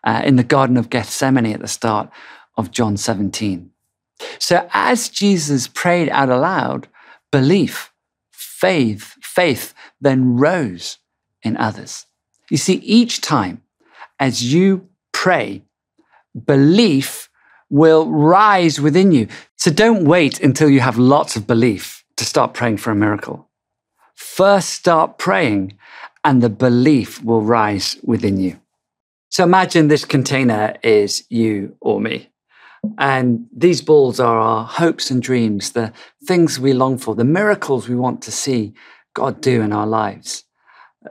uh, 0.03 0.21
in 0.23 0.35
the 0.35 0.43
Garden 0.43 0.77
of 0.77 0.89
Gethsemane 0.89 1.53
at 1.53 1.59
the 1.59 1.67
start 1.67 2.09
of 2.57 2.71
John 2.71 2.97
17. 2.97 3.71
So 4.37 4.69
as 4.73 5.09
Jesus 5.09 5.67
prayed 5.67 6.09
out 6.09 6.29
aloud, 6.29 6.87
belief, 7.31 7.91
faith, 8.31 9.15
faith 9.21 9.73
then 10.01 10.37
rose 10.37 10.97
in 11.41 11.57
others. 11.57 12.05
You 12.49 12.57
see, 12.57 12.75
each 12.75 13.21
time 13.21 13.61
as 14.19 14.53
you 14.53 14.89
pray, 15.11 15.63
belief 16.45 17.29
will 17.69 18.09
rise 18.09 18.81
within 18.81 19.11
you. 19.11 19.27
So 19.55 19.71
don't 19.71 20.05
wait 20.05 20.39
until 20.41 20.69
you 20.69 20.79
have 20.79 20.97
lots 20.97 21.35
of 21.35 21.47
belief 21.47 22.03
to 22.17 22.25
start 22.25 22.53
praying 22.53 22.77
for 22.77 22.91
a 22.91 22.95
miracle. 22.95 23.47
First, 24.15 24.69
start 24.71 25.17
praying, 25.17 25.77
and 26.23 26.41
the 26.41 26.49
belief 26.49 27.23
will 27.23 27.41
rise 27.41 27.97
within 28.03 28.39
you. 28.39 28.59
So 29.29 29.43
imagine 29.43 29.87
this 29.87 30.05
container 30.05 30.75
is 30.83 31.23
you 31.29 31.75
or 31.81 32.01
me. 32.01 32.29
And 32.97 33.47
these 33.55 33.81
balls 33.81 34.19
are 34.19 34.39
our 34.39 34.65
hopes 34.65 35.11
and 35.11 35.21
dreams, 35.21 35.71
the 35.71 35.93
things 36.25 36.59
we 36.59 36.73
long 36.73 36.97
for, 36.97 37.13
the 37.13 37.23
miracles 37.23 37.87
we 37.87 37.95
want 37.95 38.21
to 38.23 38.31
see 38.31 38.73
God 39.13 39.41
do 39.41 39.61
in 39.61 39.73
our 39.73 39.87
lives. 39.87 40.45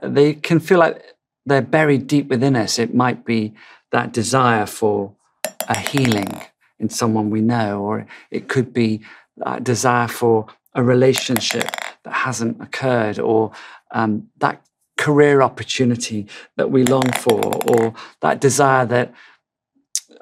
They 0.03 0.35
can 0.35 0.61
feel 0.61 0.79
like 0.79 1.03
they're 1.47 1.63
buried 1.63 2.07
deep 2.07 2.29
within 2.29 2.57
us. 2.57 2.79
It 2.79 2.95
might 2.95 3.25
be 3.25 3.55
that 3.93 4.13
desire 4.13 4.67
for 4.67 5.15
a 5.69 5.79
healing 5.79 6.41
in 6.79 6.89
someone 6.89 7.31
we 7.31 7.41
know, 7.41 7.81
or 7.81 8.07
it 8.31 8.49
could 8.49 8.73
be 8.73 9.03
that 9.37 9.65
desire 9.65 10.09
for 10.09 10.47
a 10.75 10.83
relationship 10.83 11.71
that 12.05 12.13
hasn't 12.13 12.63
occurred, 12.63 13.19
or 13.19 13.53
um, 13.91 14.29
that 14.39 14.63
career 14.99 15.41
opportunity 15.41 16.27
that 16.57 16.71
we 16.71 16.85
long 16.85 17.11
for, 17.13 17.41
or 17.71 17.95
that 18.21 18.41
desire 18.41 18.85
that 18.87 19.15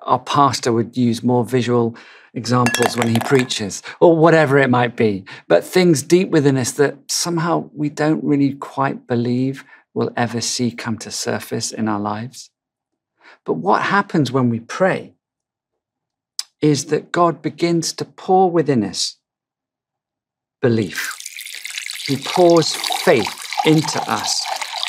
our 0.03 0.21
pastor 0.21 0.73
would 0.73 0.97
use 0.97 1.23
more 1.23 1.45
visual 1.45 1.97
examples 2.35 2.97
when 2.97 3.09
he 3.09 3.19
preaches, 3.21 3.83
or 3.99 4.17
whatever 4.17 4.59
it 4.59 4.71
might 4.71 4.95
be. 4.95 5.25
But 5.49 5.65
things 5.65 6.03
deep 6.03 6.31
within 6.31 6.57
us 6.57 6.71
that 6.73 7.11
somehow 7.11 7.71
we 7.75 7.89
don't 7.89 8.23
really 8.23 8.53
quite 8.55 9.07
believe 9.07 9.65
will 9.95 10.13
ever 10.17 10.41
see 10.41 10.71
come 10.71 10.99
to 10.99 11.11
surface 11.11 11.73
in 11.73 11.89
our 11.89 11.99
lives. 11.99 12.51
But 13.45 13.55
what 13.55 13.83
happens 13.83 14.31
when 14.31 14.51
we 14.51 14.61
pray 14.61 15.15
is 16.61 16.87
that 16.87 17.13
God 17.13 17.43
begins 17.43 17.93
to 17.95 18.05
pour 18.05 18.51
within 18.51 18.85
us 18.85 19.17
belief. 20.61 21.17
He 22.07 22.17
pours 22.17 22.75
faith 22.75 23.41
into 23.65 24.01
us 24.11 24.45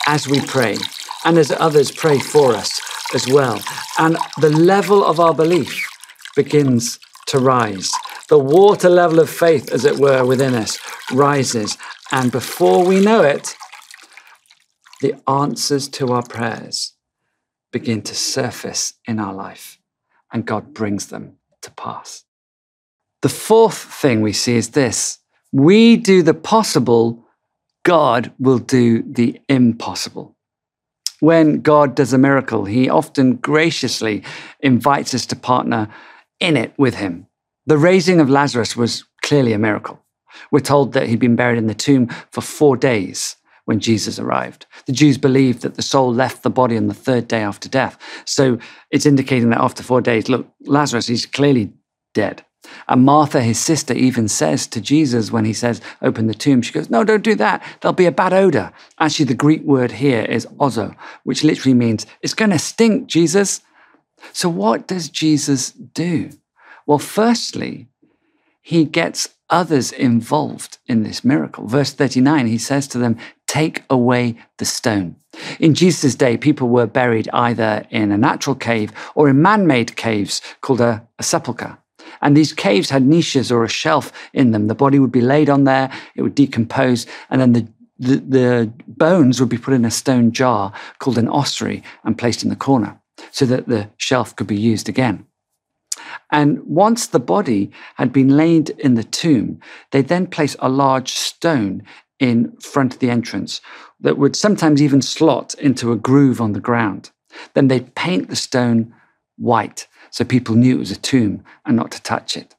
as 0.07 0.27
we 0.27 0.41
pray 0.41 0.77
and 1.25 1.37
as 1.37 1.51
others 1.51 1.91
pray 1.91 2.17
for 2.17 2.55
us 2.55 2.81
as 3.13 3.27
well. 3.27 3.61
And 3.99 4.17
the 4.39 4.49
level 4.49 5.05
of 5.05 5.19
our 5.19 5.33
belief 5.33 5.87
begins 6.35 6.99
to 7.27 7.39
rise. 7.39 7.91
The 8.29 8.39
water 8.39 8.89
level 8.89 9.19
of 9.19 9.29
faith, 9.29 9.71
as 9.71 9.85
it 9.85 9.97
were, 9.97 10.25
within 10.25 10.55
us 10.55 10.79
rises. 11.11 11.77
And 12.11 12.31
before 12.31 12.85
we 12.85 12.99
know 12.99 13.21
it, 13.21 13.55
the 15.01 15.15
answers 15.27 15.87
to 15.89 16.11
our 16.13 16.23
prayers 16.23 16.93
begin 17.71 18.01
to 18.01 18.15
surface 18.15 18.93
in 19.05 19.19
our 19.19 19.33
life, 19.33 19.79
and 20.31 20.45
God 20.45 20.73
brings 20.73 21.07
them 21.07 21.37
to 21.61 21.71
pass. 21.71 22.23
The 23.21 23.29
fourth 23.29 23.77
thing 23.77 24.21
we 24.21 24.33
see 24.33 24.55
is 24.55 24.69
this 24.69 25.19
we 25.51 25.97
do 25.97 26.23
the 26.23 26.33
possible, 26.33 27.26
God 27.87 28.33
will 28.37 28.57
do 28.59 29.01
the 29.01 29.39
impossible. 29.47 30.35
When 31.21 31.61
God 31.61 31.95
does 31.95 32.11
a 32.11 32.17
miracle, 32.17 32.65
he 32.65 32.89
often 32.89 33.37
graciously 33.37 34.23
invites 34.59 35.13
us 35.13 35.25
to 35.27 35.37
partner 35.37 35.87
in 36.41 36.57
it 36.57 36.73
with 36.77 36.95
him. 36.95 37.27
The 37.65 37.77
raising 37.77 38.19
of 38.19 38.29
Lazarus 38.29 38.75
was 38.75 39.05
clearly 39.23 39.53
a 39.53 39.57
miracle. 39.57 40.03
We're 40.51 40.59
told 40.59 40.91
that 40.93 41.07
he'd 41.07 41.21
been 41.21 41.37
buried 41.37 41.57
in 41.57 41.67
the 41.67 41.73
tomb 41.73 42.09
for 42.29 42.41
four 42.41 42.75
days 42.75 43.37
when 43.63 43.79
Jesus 43.79 44.19
arrived. 44.19 44.65
The 44.85 44.91
Jews 44.91 45.17
believed 45.17 45.61
that 45.61 45.75
the 45.75 45.81
soul 45.81 46.13
left 46.13 46.43
the 46.43 46.49
body 46.49 46.75
on 46.75 46.87
the 46.87 46.93
third 46.93 47.29
day 47.29 47.39
after 47.39 47.69
death. 47.69 47.97
So 48.25 48.59
it's 48.91 49.05
indicating 49.05 49.49
that 49.51 49.61
after 49.61 49.81
four 49.81 50.01
days, 50.01 50.27
look, 50.27 50.45
Lazarus, 50.65 51.07
he's 51.07 51.25
clearly 51.25 51.71
dead. 52.13 52.43
And 52.87 53.03
Martha, 53.03 53.41
his 53.41 53.59
sister, 53.59 53.93
even 53.93 54.27
says 54.27 54.67
to 54.67 54.81
Jesus 54.81 55.31
when 55.31 55.45
he 55.45 55.53
says, 55.53 55.81
Open 56.01 56.27
the 56.27 56.33
tomb, 56.33 56.61
she 56.61 56.73
goes, 56.73 56.89
No, 56.89 57.03
don't 57.03 57.23
do 57.23 57.35
that. 57.35 57.63
There'll 57.81 57.93
be 57.93 58.05
a 58.05 58.11
bad 58.11 58.33
odor. 58.33 58.71
Actually, 58.99 59.25
the 59.25 59.33
Greek 59.33 59.63
word 59.63 59.93
here 59.93 60.21
is 60.23 60.45
ozo, 60.59 60.95
which 61.23 61.43
literally 61.43 61.73
means 61.73 62.05
it's 62.21 62.33
going 62.33 62.51
to 62.51 62.59
stink, 62.59 63.07
Jesus. 63.07 63.61
So, 64.33 64.49
what 64.49 64.87
does 64.87 65.09
Jesus 65.09 65.71
do? 65.71 66.31
Well, 66.85 66.99
firstly, 66.99 67.87
he 68.61 68.85
gets 68.85 69.29
others 69.49 69.91
involved 69.91 70.77
in 70.87 71.03
this 71.03 71.23
miracle. 71.23 71.67
Verse 71.67 71.93
39, 71.93 72.47
he 72.47 72.57
says 72.57 72.87
to 72.89 72.97
them, 72.97 73.17
Take 73.47 73.83
away 73.89 74.37
the 74.57 74.65
stone. 74.65 75.15
In 75.59 75.73
Jesus' 75.73 76.15
day, 76.15 76.37
people 76.37 76.67
were 76.67 76.87
buried 76.87 77.29
either 77.31 77.85
in 77.89 78.11
a 78.11 78.17
natural 78.17 78.55
cave 78.55 78.91
or 79.15 79.29
in 79.29 79.41
man 79.41 79.67
made 79.67 79.95
caves 79.95 80.41
called 80.61 80.81
a, 80.81 81.07
a 81.17 81.23
sepulchre. 81.23 81.77
And 82.21 82.35
these 82.35 82.53
caves 82.53 82.89
had 82.89 83.03
niches 83.03 83.51
or 83.51 83.63
a 83.63 83.69
shelf 83.69 84.11
in 84.33 84.51
them. 84.51 84.67
The 84.67 84.75
body 84.75 84.99
would 84.99 85.11
be 85.11 85.21
laid 85.21 85.49
on 85.49 85.63
there, 85.63 85.91
it 86.15 86.21
would 86.21 86.35
decompose, 86.35 87.05
and 87.29 87.41
then 87.41 87.53
the, 87.53 87.67
the, 87.99 88.15
the 88.17 88.73
bones 88.87 89.39
would 89.39 89.49
be 89.49 89.57
put 89.57 89.73
in 89.73 89.85
a 89.85 89.91
stone 89.91 90.31
jar 90.31 90.73
called 90.99 91.17
an 91.17 91.27
ossuary 91.27 91.83
and 92.03 92.17
placed 92.17 92.43
in 92.43 92.49
the 92.49 92.55
corner 92.55 92.99
so 93.31 93.45
that 93.45 93.67
the 93.67 93.89
shelf 93.97 94.35
could 94.35 94.47
be 94.47 94.59
used 94.59 94.87
again. 94.89 95.25
And 96.31 96.63
once 96.63 97.07
the 97.07 97.19
body 97.19 97.71
had 97.95 98.11
been 98.11 98.35
laid 98.37 98.69
in 98.71 98.95
the 98.95 99.03
tomb, 99.03 99.59
they 99.91 100.01
then 100.01 100.27
place 100.27 100.55
a 100.59 100.69
large 100.69 101.11
stone 101.11 101.83
in 102.19 102.55
front 102.57 102.93
of 102.93 102.99
the 102.99 103.09
entrance 103.09 103.61
that 103.99 104.17
would 104.17 104.35
sometimes 104.35 104.81
even 104.81 105.01
slot 105.01 105.53
into 105.55 105.91
a 105.91 105.95
groove 105.95 106.41
on 106.41 106.53
the 106.53 106.59
ground. 106.59 107.11
Then 107.53 107.67
they'd 107.67 107.95
paint 107.95 108.29
the 108.29 108.35
stone 108.35 108.93
white 109.37 109.87
so 110.17 110.25
people 110.25 110.55
knew 110.55 110.77
it 110.77 110.79
was 110.79 110.89
a 110.89 110.95
tomb 110.95 111.43
and 111.63 111.77
not 111.77 111.91
to 111.91 112.01
touch 112.01 112.35
it. 112.35 112.55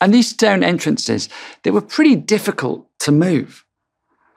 And 0.00 0.14
these 0.14 0.28
stone 0.28 0.62
entrances, 0.62 1.28
they 1.64 1.72
were 1.72 1.80
pretty 1.80 2.14
difficult 2.14 2.86
to 3.00 3.10
move. 3.10 3.64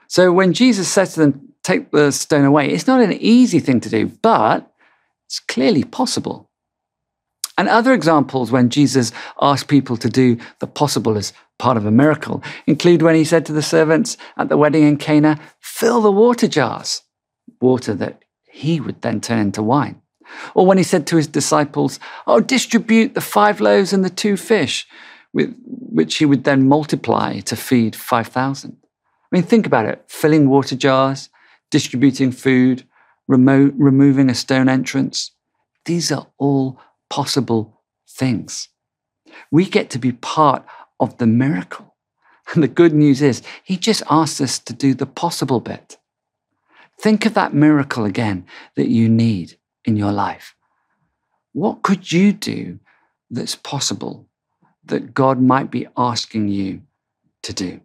So 0.07 0.31
when 0.31 0.53
Jesus 0.53 0.91
says 0.91 1.13
to 1.13 1.19
them, 1.19 1.53
take 1.62 1.91
the 1.91 2.10
stone 2.10 2.45
away, 2.45 2.71
it's 2.71 2.88
not 2.88 3.00
an 3.00 3.13
easy 3.13 3.60
thing 3.60 3.79
to 3.81 3.89
do, 3.89 4.07
but 4.24 4.74
it's 5.27 5.39
clearly 5.39 5.83
possible. 5.83 6.50
And 7.60 7.69
other 7.69 7.93
examples 7.93 8.51
when 8.51 8.71
Jesus 8.71 9.12
asked 9.39 9.67
people 9.67 9.95
to 9.98 10.10
do 10.10 10.39
the 10.57 10.65
possible 10.65 11.19
as 11.19 11.33
part 11.60 11.77
of 11.77 11.86
a 11.86 11.91
miracle 11.91 12.41
include 12.65 13.03
when 13.03 13.13
he 13.13 13.24
said 13.24 13.45
to 13.45 13.53
the 13.53 13.62
servants 13.62 14.17
at 14.36 14.50
the 14.50 14.57
wedding 14.57 14.81
in 14.81 14.98
Cana, 14.98 15.39
fill 15.60 16.01
the 16.01 16.12
water 16.12 16.48
jars, 16.48 17.03
water 17.62 17.93
that 17.93 18.24
he 18.50 18.79
would 18.79 19.03
then 19.03 19.21
turn 19.21 19.38
into 19.38 19.62
wine. 19.62 20.00
Or 20.54 20.66
when 20.66 20.78
he 20.78 20.84
said 20.84 21.08
to 21.08 21.18
his 21.18 21.28
disciples, 21.28 22.00
Oh, 22.28 22.40
distribute 22.40 23.14
the 23.14 23.22
five 23.22 23.62
loaves 23.62 23.94
and 23.94 24.04
the 24.04 24.10
two 24.10 24.38
fish, 24.38 24.88
with, 25.34 25.56
which 25.66 26.18
he 26.18 26.26
would 26.26 26.44
then 26.44 26.68
multiply 26.68 27.40
to 27.40 27.56
feed 27.56 27.96
5,000. 27.96 28.78
I 28.82 29.36
mean, 29.36 29.44
think 29.44 29.66
about 29.66 29.86
it 29.86 30.04
filling 30.08 30.50
water 30.50 30.76
jars, 30.76 31.30
distributing 31.70 32.32
food, 32.32 32.84
remo- 33.28 33.72
removing 33.76 34.30
a 34.30 34.36
stone 34.36 34.68
entrance. 34.68 35.32
These 35.86 36.12
are 36.12 36.28
all 36.38 36.80
possible 37.10 37.82
things. 38.08 38.70
We 39.50 39.66
get 39.66 39.90
to 39.92 40.00
be 40.00 40.12
part 40.12 40.66
of 41.00 41.18
the 41.18 41.28
miracle. 41.28 41.96
And 42.54 42.62
the 42.62 42.68
good 42.68 42.94
news 42.94 43.22
is, 43.22 43.42
he 43.64 43.78
just 43.78 44.04
asks 44.10 44.42
us 44.42 44.60
to 44.60 44.74
do 44.74 44.94
the 44.94 45.06
possible 45.06 45.62
bit. 45.62 45.98
Think 47.00 47.26
of 47.26 47.34
that 47.34 47.54
miracle 47.54 48.04
again 48.04 48.46
that 48.76 48.90
you 48.90 49.08
need 49.08 49.58
in 49.86 49.96
your 49.96 50.12
life. 50.12 50.56
What 51.54 51.82
could 51.82 52.12
you 52.12 52.32
do 52.34 52.80
that's 53.30 53.56
possible 53.56 54.28
that 54.86 55.14
God 55.14 55.42
might 55.42 55.72
be 55.72 55.88
asking 55.98 56.48
you 56.48 56.82
to 57.44 57.54
do? 57.54 57.82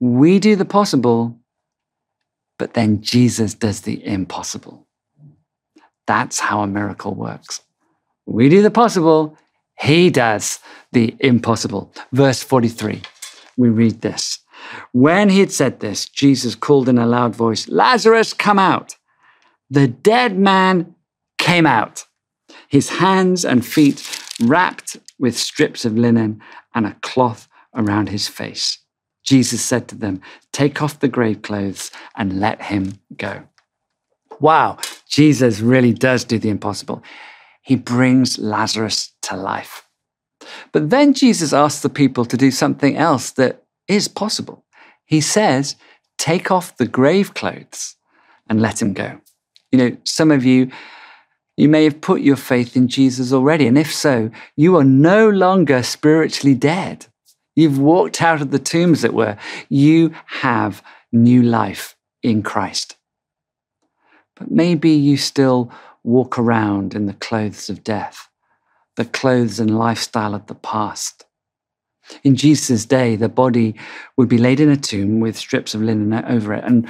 We 0.00 0.38
do 0.38 0.56
the 0.56 0.64
possible, 0.64 1.38
but 2.58 2.74
then 2.74 3.02
Jesus 3.02 3.54
does 3.54 3.82
the 3.82 4.04
impossible. 4.04 4.86
That's 6.06 6.40
how 6.40 6.62
a 6.62 6.66
miracle 6.66 7.14
works. 7.14 7.60
We 8.26 8.48
do 8.48 8.62
the 8.62 8.70
possible, 8.70 9.36
he 9.78 10.10
does 10.10 10.58
the 10.92 11.16
impossible. 11.20 11.92
Verse 12.12 12.42
43, 12.42 13.02
we 13.56 13.68
read 13.68 14.00
this. 14.00 14.40
When 14.92 15.28
he 15.28 15.40
had 15.40 15.52
said 15.52 15.80
this, 15.80 16.08
Jesus 16.08 16.54
called 16.54 16.88
in 16.88 16.98
a 16.98 17.06
loud 17.06 17.34
voice, 17.34 17.68
Lazarus, 17.68 18.32
come 18.32 18.58
out. 18.58 18.96
The 19.70 19.88
dead 19.88 20.36
man 20.36 20.94
came 21.38 21.66
out, 21.66 22.04
his 22.68 22.88
hands 22.88 23.44
and 23.44 23.64
feet 23.64 24.20
wrapped 24.40 24.96
with 25.18 25.38
strips 25.38 25.84
of 25.84 25.96
linen 25.96 26.42
and 26.74 26.86
a 26.86 26.96
cloth 27.02 27.48
around 27.74 28.08
his 28.08 28.26
face. 28.26 28.78
Jesus 29.22 29.62
said 29.62 29.86
to 29.88 29.94
them, 29.94 30.20
Take 30.52 30.82
off 30.82 31.00
the 31.00 31.08
grave 31.08 31.42
clothes 31.42 31.90
and 32.16 32.40
let 32.40 32.62
him 32.62 33.00
go. 33.16 33.44
Wow, 34.40 34.78
Jesus 35.08 35.60
really 35.60 35.92
does 35.92 36.24
do 36.24 36.38
the 36.38 36.48
impossible. 36.48 37.02
He 37.62 37.76
brings 37.76 38.38
Lazarus 38.38 39.12
to 39.22 39.36
life. 39.36 39.86
But 40.72 40.90
then 40.90 41.14
Jesus 41.14 41.52
asks 41.52 41.82
the 41.82 41.90
people 41.90 42.24
to 42.24 42.36
do 42.36 42.50
something 42.50 42.96
else 42.96 43.30
that 43.32 43.64
is 43.86 44.08
possible. 44.08 44.64
He 45.04 45.20
says, 45.20 45.76
Take 46.18 46.50
off 46.50 46.76
the 46.76 46.88
grave 46.88 47.34
clothes 47.34 47.96
and 48.48 48.60
let 48.60 48.80
him 48.80 48.94
go. 48.94 49.20
You 49.72 49.78
know, 49.78 49.96
some 50.04 50.30
of 50.30 50.44
you, 50.44 50.70
you 51.56 51.68
may 51.68 51.84
have 51.84 52.00
put 52.00 52.22
your 52.22 52.36
faith 52.36 52.76
in 52.76 52.88
Jesus 52.88 53.32
already. 53.32 53.66
And 53.66 53.78
if 53.78 53.94
so, 53.94 54.30
you 54.56 54.76
are 54.76 54.84
no 54.84 55.28
longer 55.28 55.82
spiritually 55.82 56.54
dead. 56.54 57.06
You've 57.54 57.78
walked 57.78 58.22
out 58.22 58.40
of 58.40 58.50
the 58.50 58.58
tomb, 58.58 58.92
as 58.92 59.04
it 59.04 59.14
were. 59.14 59.36
You 59.68 60.14
have 60.26 60.82
new 61.12 61.42
life 61.42 61.96
in 62.22 62.42
Christ. 62.42 62.96
But 64.36 64.50
maybe 64.50 64.90
you 64.90 65.16
still 65.16 65.70
walk 66.02 66.38
around 66.38 66.94
in 66.94 67.06
the 67.06 67.12
clothes 67.14 67.68
of 67.68 67.84
death, 67.84 68.28
the 68.96 69.04
clothes 69.04 69.60
and 69.60 69.78
lifestyle 69.78 70.34
of 70.34 70.46
the 70.46 70.54
past. 70.54 71.26
In 72.24 72.36
Jesus' 72.36 72.86
day, 72.86 73.16
the 73.16 73.28
body 73.28 73.74
would 74.16 74.28
be 74.28 74.38
laid 74.38 74.60
in 74.60 74.70
a 74.70 74.76
tomb 74.76 75.20
with 75.20 75.36
strips 75.36 75.74
of 75.74 75.82
linen 75.82 76.12
over 76.24 76.54
it. 76.54 76.64
And 76.64 76.88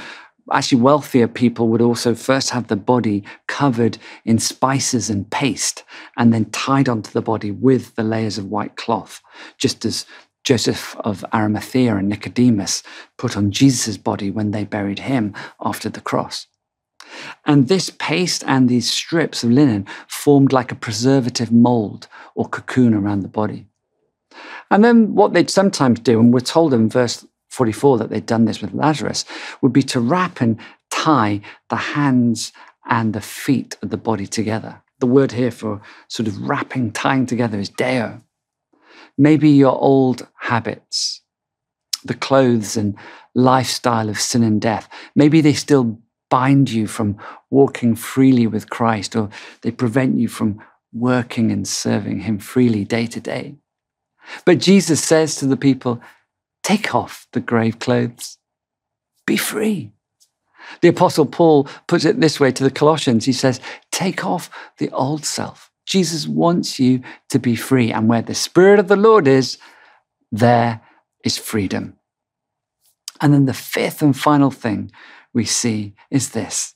actually, 0.53 0.81
wealthier 0.81 1.29
people 1.29 1.69
would 1.69 1.81
also 1.81 2.15
first 2.15 2.51
have 2.51 2.69
the 2.69 2.77
body 2.77 3.25
covered 3.47 3.99
in 4.25 4.39
spices 4.39 5.11
and 5.11 5.31
paste 5.31 5.85
and 6.17 6.33
then 6.33 6.47
tied 6.47 6.89
onto 6.89 7.11
the 7.11 7.23
body 7.23 7.51
with 7.51 7.95
the 7.95 8.03
layers 8.03 8.39
of 8.39 8.47
white 8.47 8.77
cloth, 8.77 9.23
just 9.59 9.85
as 9.85 10.07
Joseph 10.45 10.97
of 11.01 11.25
Arimathea 11.35 11.97
and 11.97 12.09
Nicodemus 12.09 12.83
put 13.19 13.37
on 13.37 13.51
Jesus' 13.51 13.97
body 13.97 14.31
when 14.31 14.51
they 14.51 14.65
buried 14.65 15.01
him 15.01 15.35
after 15.61 15.89
the 15.89 16.01
cross. 16.01 16.47
And 17.45 17.69
this 17.69 17.91
paste 17.91 18.45
and 18.47 18.69
these 18.69 18.91
strips 18.91 19.43
of 19.43 19.51
linen 19.51 19.87
formed 20.09 20.53
like 20.53 20.73
a 20.73 20.77
preservative 20.77 21.53
mold 21.53 22.09
or 22.35 22.49
cocoon 22.49 22.95
around 22.95 23.21
the 23.21 23.29
body. 23.29 23.67
And 24.71 24.85
then 24.85 25.15
what 25.15 25.33
they'd 25.33 25.51
sometimes 25.51 26.01
do, 26.01 26.21
and 26.21 26.33
we're 26.33 26.41
told 26.41 26.73
in 26.73 26.89
verse 26.89 27.27
44 27.51 27.99
that 27.99 28.11
they'd 28.11 28.27
done 28.27 28.47
this 28.47 28.63
with 28.63 28.73
Lazarus, 28.73 29.25
would 29.61 29.73
be 29.73 29.83
to 29.83 30.01
wrap 30.01 30.41
and 30.41 30.59
tie 30.91 31.41
the 31.69 31.77
hands 31.77 32.53
and 32.89 33.13
the 33.13 33.21
feet 33.21 33.77
of 33.83 33.91
the 33.91 33.97
body 33.97 34.27
together. 34.27 34.83
The 35.01 35.07
word 35.07 35.33
here 35.33 35.51
for 35.51 35.81
sort 36.09 36.27
of 36.29 36.49
wrapping, 36.49 36.93
tying 36.93 37.27
together 37.27 37.59
is 37.59 37.69
deo. 37.69 38.23
Maybe 39.19 39.51
your 39.51 39.79
old 39.81 40.27
habits, 40.39 41.21
the 42.05 42.15
clothes 42.15 42.77
and 42.77 42.97
lifestyle 43.35 44.09
of 44.09 44.21
sin 44.21 44.43
and 44.43 44.61
death, 44.61 44.89
maybe 45.15 45.41
they 45.41 45.53
still 45.53 45.99
bind 46.31 46.71
you 46.71 46.87
from 46.87 47.19
walking 47.51 47.97
freely 47.97 48.47
with 48.47 48.71
Christ, 48.71 49.17
or 49.17 49.29
they 49.63 49.71
prevent 49.71 50.17
you 50.17 50.29
from 50.29 50.63
working 50.93 51.51
and 51.51 51.67
serving 51.67 52.21
Him 52.21 52.39
freely 52.39 52.85
day 52.85 53.07
to 53.07 53.21
day. 53.21 53.57
But 54.45 54.59
Jesus 54.59 55.03
says 55.03 55.37
to 55.37 55.47
the 55.47 55.57
people, 55.57 56.01
Take 56.63 56.95
off 56.95 57.27
the 57.33 57.41
grave 57.41 57.79
clothes, 57.79 58.39
be 59.27 59.37
free. 59.37 59.93
The 60.83 60.89
Apostle 60.89 61.27
Paul 61.27 61.69
puts 61.87 62.05
it 62.05 62.21
this 62.21 62.39
way 62.39 62.53
to 62.53 62.65
the 62.65 62.71
Colossians 62.71 63.25
he 63.25 63.33
says, 63.33 63.61
Take 63.91 64.25
off 64.25 64.51
the 64.79 64.91
old 64.91 65.25
self. 65.25 65.71
Jesus 65.87 66.29
wants 66.29 66.79
you 66.79 67.03
to 67.31 67.39
be 67.39 67.57
free. 67.57 67.93
And 67.93 68.09
where 68.09 68.23
the 68.23 68.35
Spirit 68.35 68.79
of 68.79 68.89
the 68.89 68.97
Lord 68.97 69.27
is, 69.27 69.59
there 70.31 70.81
is 71.25 71.37
freedom. 71.37 71.97
And 73.21 73.35
then 73.35 73.47
the 73.47 73.55
fifth 73.55 74.01
and 74.01 74.17
final 74.17 74.51
thing 74.51 74.93
we 75.33 75.45
see 75.45 75.95
is 76.11 76.31
this 76.31 76.75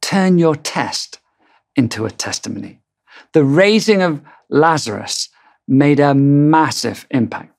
turn 0.00 0.38
your 0.38 0.56
test 0.56 1.18
into 1.76 2.04
a 2.04 2.10
testimony. 2.10 2.80
The 3.32 3.44
raising 3.44 4.02
of 4.02 4.20
Lazarus 4.50 5.28
made 5.66 6.00
a 6.00 6.14
massive 6.14 7.06
impact. 7.10 7.54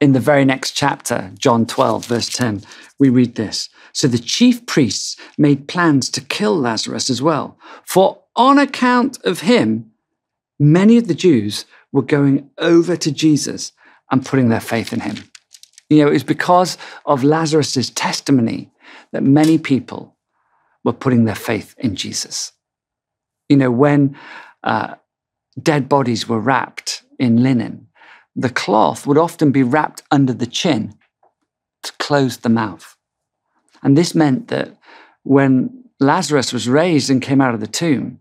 In 0.00 0.12
the 0.12 0.20
very 0.20 0.44
next 0.44 0.72
chapter, 0.72 1.32
John 1.36 1.66
12, 1.66 2.06
verse 2.06 2.28
10, 2.28 2.62
we 3.00 3.08
read 3.08 3.34
this. 3.34 3.68
So 3.92 4.06
the 4.06 4.18
chief 4.18 4.64
priests 4.64 5.16
made 5.36 5.66
plans 5.66 6.08
to 6.10 6.20
kill 6.20 6.56
Lazarus 6.56 7.10
as 7.10 7.20
well, 7.20 7.58
for 7.84 8.22
on 8.36 8.58
account 8.58 9.18
of 9.24 9.40
him, 9.40 9.90
many 10.60 10.98
of 10.98 11.08
the 11.08 11.14
Jews 11.14 11.64
were 11.90 12.02
going 12.02 12.50
over 12.58 12.96
to 12.96 13.10
Jesus 13.10 13.72
and 14.10 14.24
putting 14.24 14.48
their 14.48 14.60
faith 14.60 14.92
in 14.92 15.00
him. 15.00 15.16
You 15.90 16.02
know, 16.02 16.08
it 16.08 16.14
was 16.14 16.24
because 16.24 16.78
of 17.04 17.24
Lazarus' 17.24 17.90
testimony 17.90 18.70
that 19.12 19.22
many 19.22 19.58
people 19.58 20.16
were 20.84 20.92
putting 20.92 21.24
their 21.24 21.34
faith 21.34 21.74
in 21.78 21.96
Jesus. 21.96 22.52
You 23.48 23.56
know, 23.56 23.70
when 23.70 24.16
uh, 24.62 24.94
dead 25.60 25.88
bodies 25.88 26.28
were 26.28 26.40
wrapped 26.40 27.02
in 27.18 27.42
linen, 27.42 27.87
the 28.38 28.48
cloth 28.48 29.04
would 29.04 29.18
often 29.18 29.50
be 29.50 29.64
wrapped 29.64 30.04
under 30.12 30.32
the 30.32 30.46
chin 30.46 30.94
to 31.82 31.92
close 31.98 32.38
the 32.38 32.48
mouth. 32.48 32.96
And 33.82 33.98
this 33.98 34.14
meant 34.14 34.46
that 34.46 34.76
when 35.24 35.84
Lazarus 35.98 36.52
was 36.52 36.68
raised 36.68 37.10
and 37.10 37.20
came 37.20 37.40
out 37.40 37.54
of 37.54 37.60
the 37.60 37.66
tomb, 37.66 38.20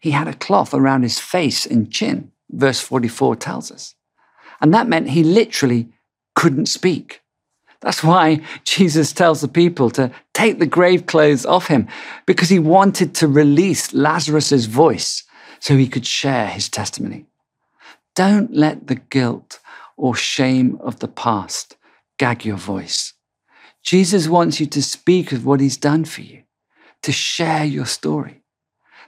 he 0.00 0.12
had 0.12 0.26
a 0.26 0.32
cloth 0.32 0.72
around 0.72 1.02
his 1.02 1.18
face 1.18 1.66
and 1.66 1.92
chin, 1.92 2.32
verse 2.50 2.80
44 2.80 3.36
tells 3.36 3.70
us. 3.70 3.94
And 4.62 4.72
that 4.72 4.88
meant 4.88 5.10
he 5.10 5.22
literally 5.22 5.92
couldn't 6.34 6.66
speak. 6.66 7.20
That's 7.80 8.02
why 8.02 8.40
Jesus 8.64 9.12
tells 9.12 9.42
the 9.42 9.48
people 9.48 9.90
to 9.90 10.10
take 10.32 10.60
the 10.60 10.66
grave 10.66 11.04
clothes 11.04 11.44
off 11.44 11.66
him, 11.66 11.88
because 12.24 12.48
he 12.48 12.58
wanted 12.58 13.14
to 13.16 13.28
release 13.28 13.92
Lazarus's 13.92 14.64
voice 14.64 15.24
so 15.60 15.76
he 15.76 15.88
could 15.88 16.06
share 16.06 16.46
his 16.46 16.70
testimony. 16.70 17.26
Don't 18.14 18.54
let 18.54 18.86
the 18.88 18.96
guilt 18.96 19.60
or 19.96 20.14
shame 20.14 20.78
of 20.80 20.98
the 20.98 21.08
past 21.08 21.76
gag 22.18 22.44
your 22.44 22.56
voice. 22.56 23.14
Jesus 23.82 24.28
wants 24.28 24.60
you 24.60 24.66
to 24.66 24.82
speak 24.82 25.32
of 25.32 25.44
what 25.44 25.60
he's 25.60 25.76
done 25.76 26.04
for 26.04 26.20
you, 26.20 26.42
to 27.02 27.12
share 27.12 27.64
your 27.64 27.86
story. 27.86 28.42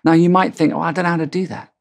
Now, 0.05 0.13
you 0.13 0.29
might 0.29 0.55
think, 0.55 0.73
oh, 0.73 0.81
I 0.81 0.93
don't 0.93 1.05
know 1.05 1.11
how 1.11 1.17
to 1.19 1.27
do 1.27 1.47
that. 1.47 1.73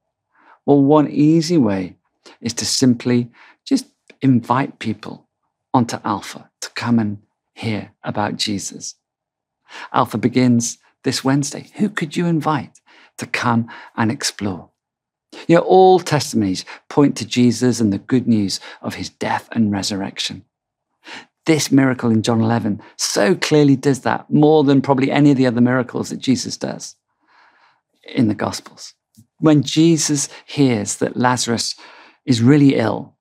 Well, 0.66 0.82
one 0.82 1.10
easy 1.10 1.58
way 1.58 1.98
is 2.40 2.54
to 2.56 2.66
simply 2.66 3.32
just 3.66 3.86
invite 4.22 4.80
people 4.80 5.28
onto 5.74 5.98
Alpha 6.06 6.50
to 6.62 6.70
come 6.72 7.00
and 7.00 7.18
hear 7.54 7.92
about 8.04 8.38
Jesus. 8.38 8.96
Alpha 9.92 10.18
begins 10.18 10.78
this 11.04 11.24
Wednesday. 11.24 11.70
Who 11.76 11.90
could 11.90 12.16
you 12.16 12.28
invite 12.28 12.80
to 13.18 13.26
come 13.26 13.68
and 13.96 14.12
explore? 14.12 14.70
You 15.48 15.56
know, 15.56 15.62
all 15.62 16.00
testimonies 16.00 16.66
point 16.90 17.16
to 17.18 17.26
Jesus 17.26 17.80
and 17.80 17.92
the 17.92 17.98
good 17.98 18.28
news 18.28 18.60
of 18.82 18.96
his 18.96 19.10
death 19.10 19.50
and 19.52 19.72
resurrection. 19.72 20.46
This 21.46 21.72
miracle 21.72 22.10
in 22.10 22.22
John 22.22 22.42
11 22.42 22.82
so 22.96 23.36
clearly 23.36 23.76
does 23.76 24.02
that 24.02 24.30
more 24.30 24.64
than 24.64 24.82
probably 24.82 25.12
any 25.12 25.32
of 25.32 25.38
the 25.38 25.48
other 25.48 25.62
miracles 25.62 26.10
that 26.10 26.20
Jesus 26.20 26.56
does 26.56 26.96
in 28.04 28.28
the 28.28 28.36
Gospels. 28.36 28.94
When 29.40 29.62
Jesus 29.62 30.30
hears 30.46 30.98
that 30.98 31.18
Lazarus 31.18 31.76
is 32.26 32.42
really 32.42 32.76
ill 32.76 33.14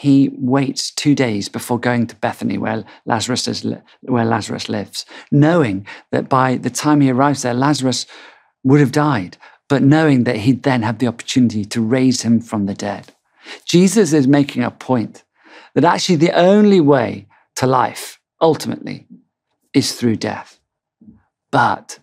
he 0.00 0.30
waits 0.32 0.90
two 0.90 1.14
days 1.14 1.50
before 1.50 1.78
going 1.78 2.06
to 2.06 2.16
Bethany, 2.16 2.56
where 2.56 2.84
Lazarus, 3.04 3.46
is, 3.48 3.66
where 4.00 4.24
Lazarus 4.24 4.68
lives, 4.68 5.04
knowing 5.30 5.86
that 6.10 6.28
by 6.28 6.56
the 6.56 6.70
time 6.70 7.00
he 7.00 7.10
arrives 7.10 7.42
there, 7.42 7.52
Lazarus 7.52 8.06
would 8.62 8.80
have 8.80 8.92
died, 8.92 9.36
but 9.70 9.82
knowing 9.84 10.24
that 10.24 10.38
he'd 10.38 10.64
then 10.64 10.82
have 10.82 10.98
the 10.98 11.06
opportunity 11.06 11.64
to 11.64 11.80
raise 11.80 12.22
him 12.22 12.40
from 12.40 12.66
the 12.66 12.74
dead. 12.74 13.14
Jesus 13.64 14.12
is 14.12 14.26
making 14.26 14.64
a 14.64 14.70
point 14.70 15.22
that 15.74 15.84
actually 15.84 16.16
the 16.16 16.32
only 16.32 16.80
way 16.80 17.28
to 17.54 17.68
life, 17.68 18.20
ultimately, 18.40 19.06
is 19.72 19.92
through 19.92 20.16
death, 20.16 20.58
but 21.52 22.00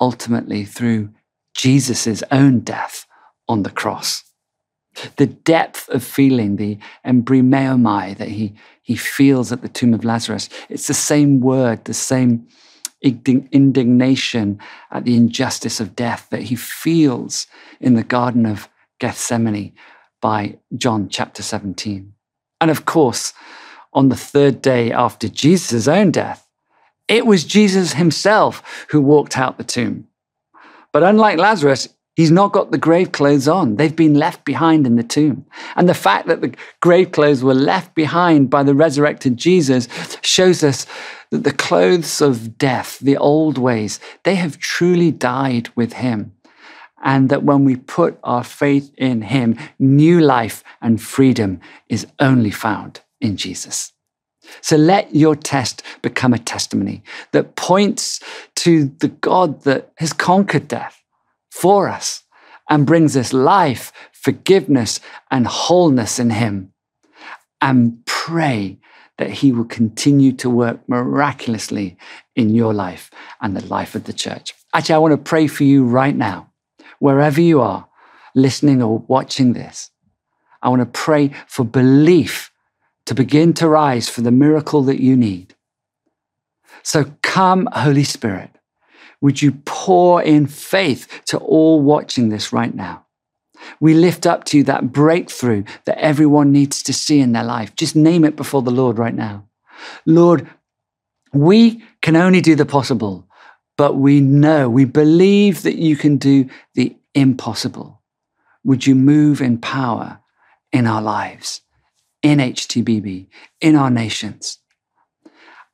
ultimately 0.00 0.64
through 0.64 1.10
Jesus' 1.54 2.22
own 2.30 2.60
death 2.60 3.04
on 3.48 3.64
the 3.64 3.70
cross. 3.70 4.22
The 5.16 5.26
depth 5.26 5.88
of 5.88 6.04
feeling, 6.04 6.54
the 6.54 6.78
embrimaomai 7.04 8.16
that 8.18 8.28
he, 8.28 8.54
he 8.80 8.94
feels 8.94 9.50
at 9.50 9.62
the 9.62 9.68
tomb 9.68 9.92
of 9.92 10.04
Lazarus, 10.04 10.48
it's 10.68 10.86
the 10.86 10.94
same 10.94 11.40
word, 11.40 11.84
the 11.84 11.94
same 11.94 12.46
indignation 13.02 14.58
at 14.90 15.04
the 15.04 15.16
injustice 15.16 15.80
of 15.80 15.96
death 15.96 16.28
that 16.30 16.42
he 16.42 16.54
feels 16.54 17.46
in 17.80 17.94
the 17.94 18.02
Garden 18.02 18.46
of 18.46 18.68
Gethsemane 19.00 19.72
by 20.20 20.58
John 20.76 21.08
chapter 21.08 21.42
17. 21.42 22.14
And 22.60 22.70
of 22.70 22.84
course, 22.84 23.32
on 23.92 24.08
the 24.08 24.16
third 24.16 24.62
day 24.62 24.92
after 24.92 25.28
Jesus' 25.28 25.88
own 25.88 26.12
death, 26.12 26.48
it 27.08 27.26
was 27.26 27.44
Jesus 27.44 27.94
himself 27.94 28.86
who 28.90 29.00
walked 29.00 29.36
out 29.36 29.58
the 29.58 29.64
tomb. 29.64 30.06
But 30.92 31.02
unlike 31.02 31.38
Lazarus, 31.38 31.88
he's 32.16 32.30
not 32.30 32.52
got 32.52 32.70
the 32.70 32.78
grave 32.78 33.12
clothes 33.12 33.48
on. 33.48 33.76
They've 33.76 33.94
been 33.94 34.14
left 34.14 34.44
behind 34.44 34.86
in 34.86 34.96
the 34.96 35.02
tomb. 35.02 35.46
And 35.76 35.88
the 35.88 35.94
fact 35.94 36.28
that 36.28 36.40
the 36.40 36.54
grave 36.80 37.12
clothes 37.12 37.42
were 37.42 37.54
left 37.54 37.94
behind 37.94 38.50
by 38.50 38.62
the 38.62 38.74
resurrected 38.74 39.36
Jesus 39.36 39.88
shows 40.22 40.62
us 40.62 40.86
that 41.30 41.44
the 41.44 41.52
clothes 41.52 42.20
of 42.20 42.58
death, 42.58 42.98
the 42.98 43.16
old 43.16 43.58
ways, 43.58 44.00
they 44.24 44.34
have 44.34 44.58
truly 44.58 45.10
died 45.10 45.70
with 45.74 45.94
him 45.94 46.32
and 47.02 47.28
that 47.28 47.42
when 47.42 47.64
we 47.64 47.76
put 47.76 48.18
our 48.22 48.44
faith 48.44 48.92
in 48.96 49.22
Him, 49.22 49.58
new 49.78 50.20
life 50.20 50.62
and 50.80 51.02
freedom 51.02 51.60
is 51.88 52.06
only 52.18 52.50
found 52.50 53.00
in 53.20 53.36
Jesus. 53.36 53.92
So 54.60 54.76
let 54.76 55.14
your 55.14 55.36
test 55.36 55.82
become 56.00 56.32
a 56.32 56.38
testimony 56.38 57.02
that 57.32 57.56
points 57.56 58.20
to 58.56 58.86
the 58.98 59.08
God 59.08 59.62
that 59.64 59.92
has 59.98 60.12
conquered 60.12 60.68
death 60.68 61.01
for 61.52 61.86
us 61.86 62.22
and 62.70 62.86
brings 62.86 63.14
us 63.14 63.34
life, 63.34 63.92
forgiveness, 64.12 65.00
and 65.30 65.46
wholeness 65.46 66.18
in 66.18 66.30
Him. 66.30 66.72
And 67.60 68.04
pray 68.06 68.78
that 69.18 69.30
He 69.30 69.52
will 69.52 69.66
continue 69.66 70.32
to 70.32 70.48
work 70.48 70.80
miraculously 70.88 71.98
in 72.34 72.54
your 72.54 72.72
life 72.72 73.10
and 73.42 73.54
the 73.54 73.66
life 73.66 73.94
of 73.94 74.04
the 74.04 74.14
church. 74.14 74.54
Actually, 74.72 74.94
I 74.94 74.98
want 74.98 75.12
to 75.12 75.28
pray 75.28 75.46
for 75.46 75.64
you 75.64 75.84
right 75.84 76.16
now 76.16 76.50
wherever 77.00 77.40
you 77.40 77.60
are, 77.60 77.86
listening 78.34 78.82
or 78.82 79.00
watching 79.06 79.52
this, 79.52 79.90
I 80.62 80.70
want 80.70 80.80
to 80.80 80.86
pray 80.86 81.32
for 81.46 81.64
belief 81.64 82.50
to 83.04 83.14
begin 83.14 83.52
to 83.54 83.68
rise 83.68 84.08
for 84.08 84.22
the 84.22 84.30
miracle 84.30 84.82
that 84.84 85.02
you 85.02 85.16
need. 85.16 85.54
So 86.82 87.12
come, 87.22 87.68
Holy 87.72 88.04
Spirit. 88.04 88.51
Would 89.22 89.40
you 89.40 89.52
pour 89.64 90.22
in 90.22 90.46
faith 90.46 91.22
to 91.26 91.38
all 91.38 91.80
watching 91.80 92.28
this 92.28 92.52
right 92.52 92.74
now? 92.74 93.06
We 93.80 93.94
lift 93.94 94.26
up 94.26 94.44
to 94.46 94.58
you 94.58 94.64
that 94.64 94.92
breakthrough 94.92 95.64
that 95.86 95.98
everyone 95.98 96.52
needs 96.52 96.82
to 96.82 96.92
see 96.92 97.20
in 97.20 97.32
their 97.32 97.44
life. 97.44 97.74
Just 97.76 97.96
name 97.96 98.24
it 98.24 98.36
before 98.36 98.60
the 98.60 98.70
Lord 98.70 98.98
right 98.98 99.14
now. 99.14 99.48
Lord, 100.04 100.48
we 101.32 101.82
can 102.02 102.16
only 102.16 102.40
do 102.40 102.54
the 102.54 102.66
possible 102.66 103.26
but 103.76 103.96
we 103.96 104.20
know, 104.20 104.68
we 104.68 104.84
believe 104.84 105.62
that 105.62 105.76
you 105.76 105.96
can 105.96 106.16
do 106.16 106.48
the 106.74 106.96
impossible. 107.14 108.02
Would 108.64 108.86
you 108.86 108.94
move 108.94 109.40
in 109.40 109.58
power 109.58 110.20
in 110.72 110.86
our 110.86 111.02
lives, 111.02 111.62
in 112.22 112.38
HTBB, 112.38 113.28
in 113.60 113.76
our 113.76 113.90
nations? 113.90 114.58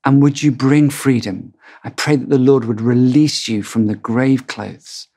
And 0.04 0.22
would 0.22 0.42
you 0.42 0.50
bring 0.52 0.90
freedom? 0.90 1.54
I 1.84 1.90
pray 1.90 2.16
that 2.16 2.28
the 2.28 2.38
Lord 2.38 2.64
would 2.64 2.80
release 2.80 3.48
you 3.48 3.62
from 3.62 3.86
the 3.86 3.94
grave 3.94 4.46
clothes 4.46 5.08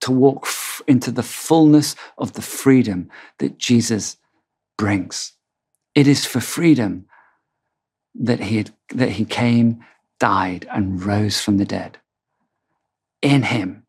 to 0.00 0.12
walk 0.12 0.44
f- 0.44 0.82
into 0.86 1.10
the 1.10 1.22
fullness 1.22 1.96
of 2.18 2.34
the 2.34 2.42
freedom 2.42 3.08
that 3.38 3.58
Jesus 3.58 4.16
brings. 4.76 5.32
It 5.94 6.06
is 6.06 6.26
for 6.26 6.40
freedom 6.40 7.06
that 8.14 8.40
he, 8.40 8.58
had, 8.58 8.70
that 8.90 9.10
he 9.10 9.24
came, 9.24 9.84
died, 10.18 10.66
and 10.70 11.02
rose 11.02 11.40
from 11.40 11.56
the 11.56 11.64
dead. 11.64 11.98
In 13.22 13.42
him, 13.44 13.86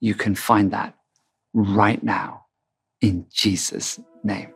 you 0.00 0.14
can 0.14 0.34
find 0.34 0.70
that 0.70 0.94
right 1.52 2.02
now 2.02 2.46
in 3.00 3.26
Jesus' 3.30 4.00
name. 4.22 4.54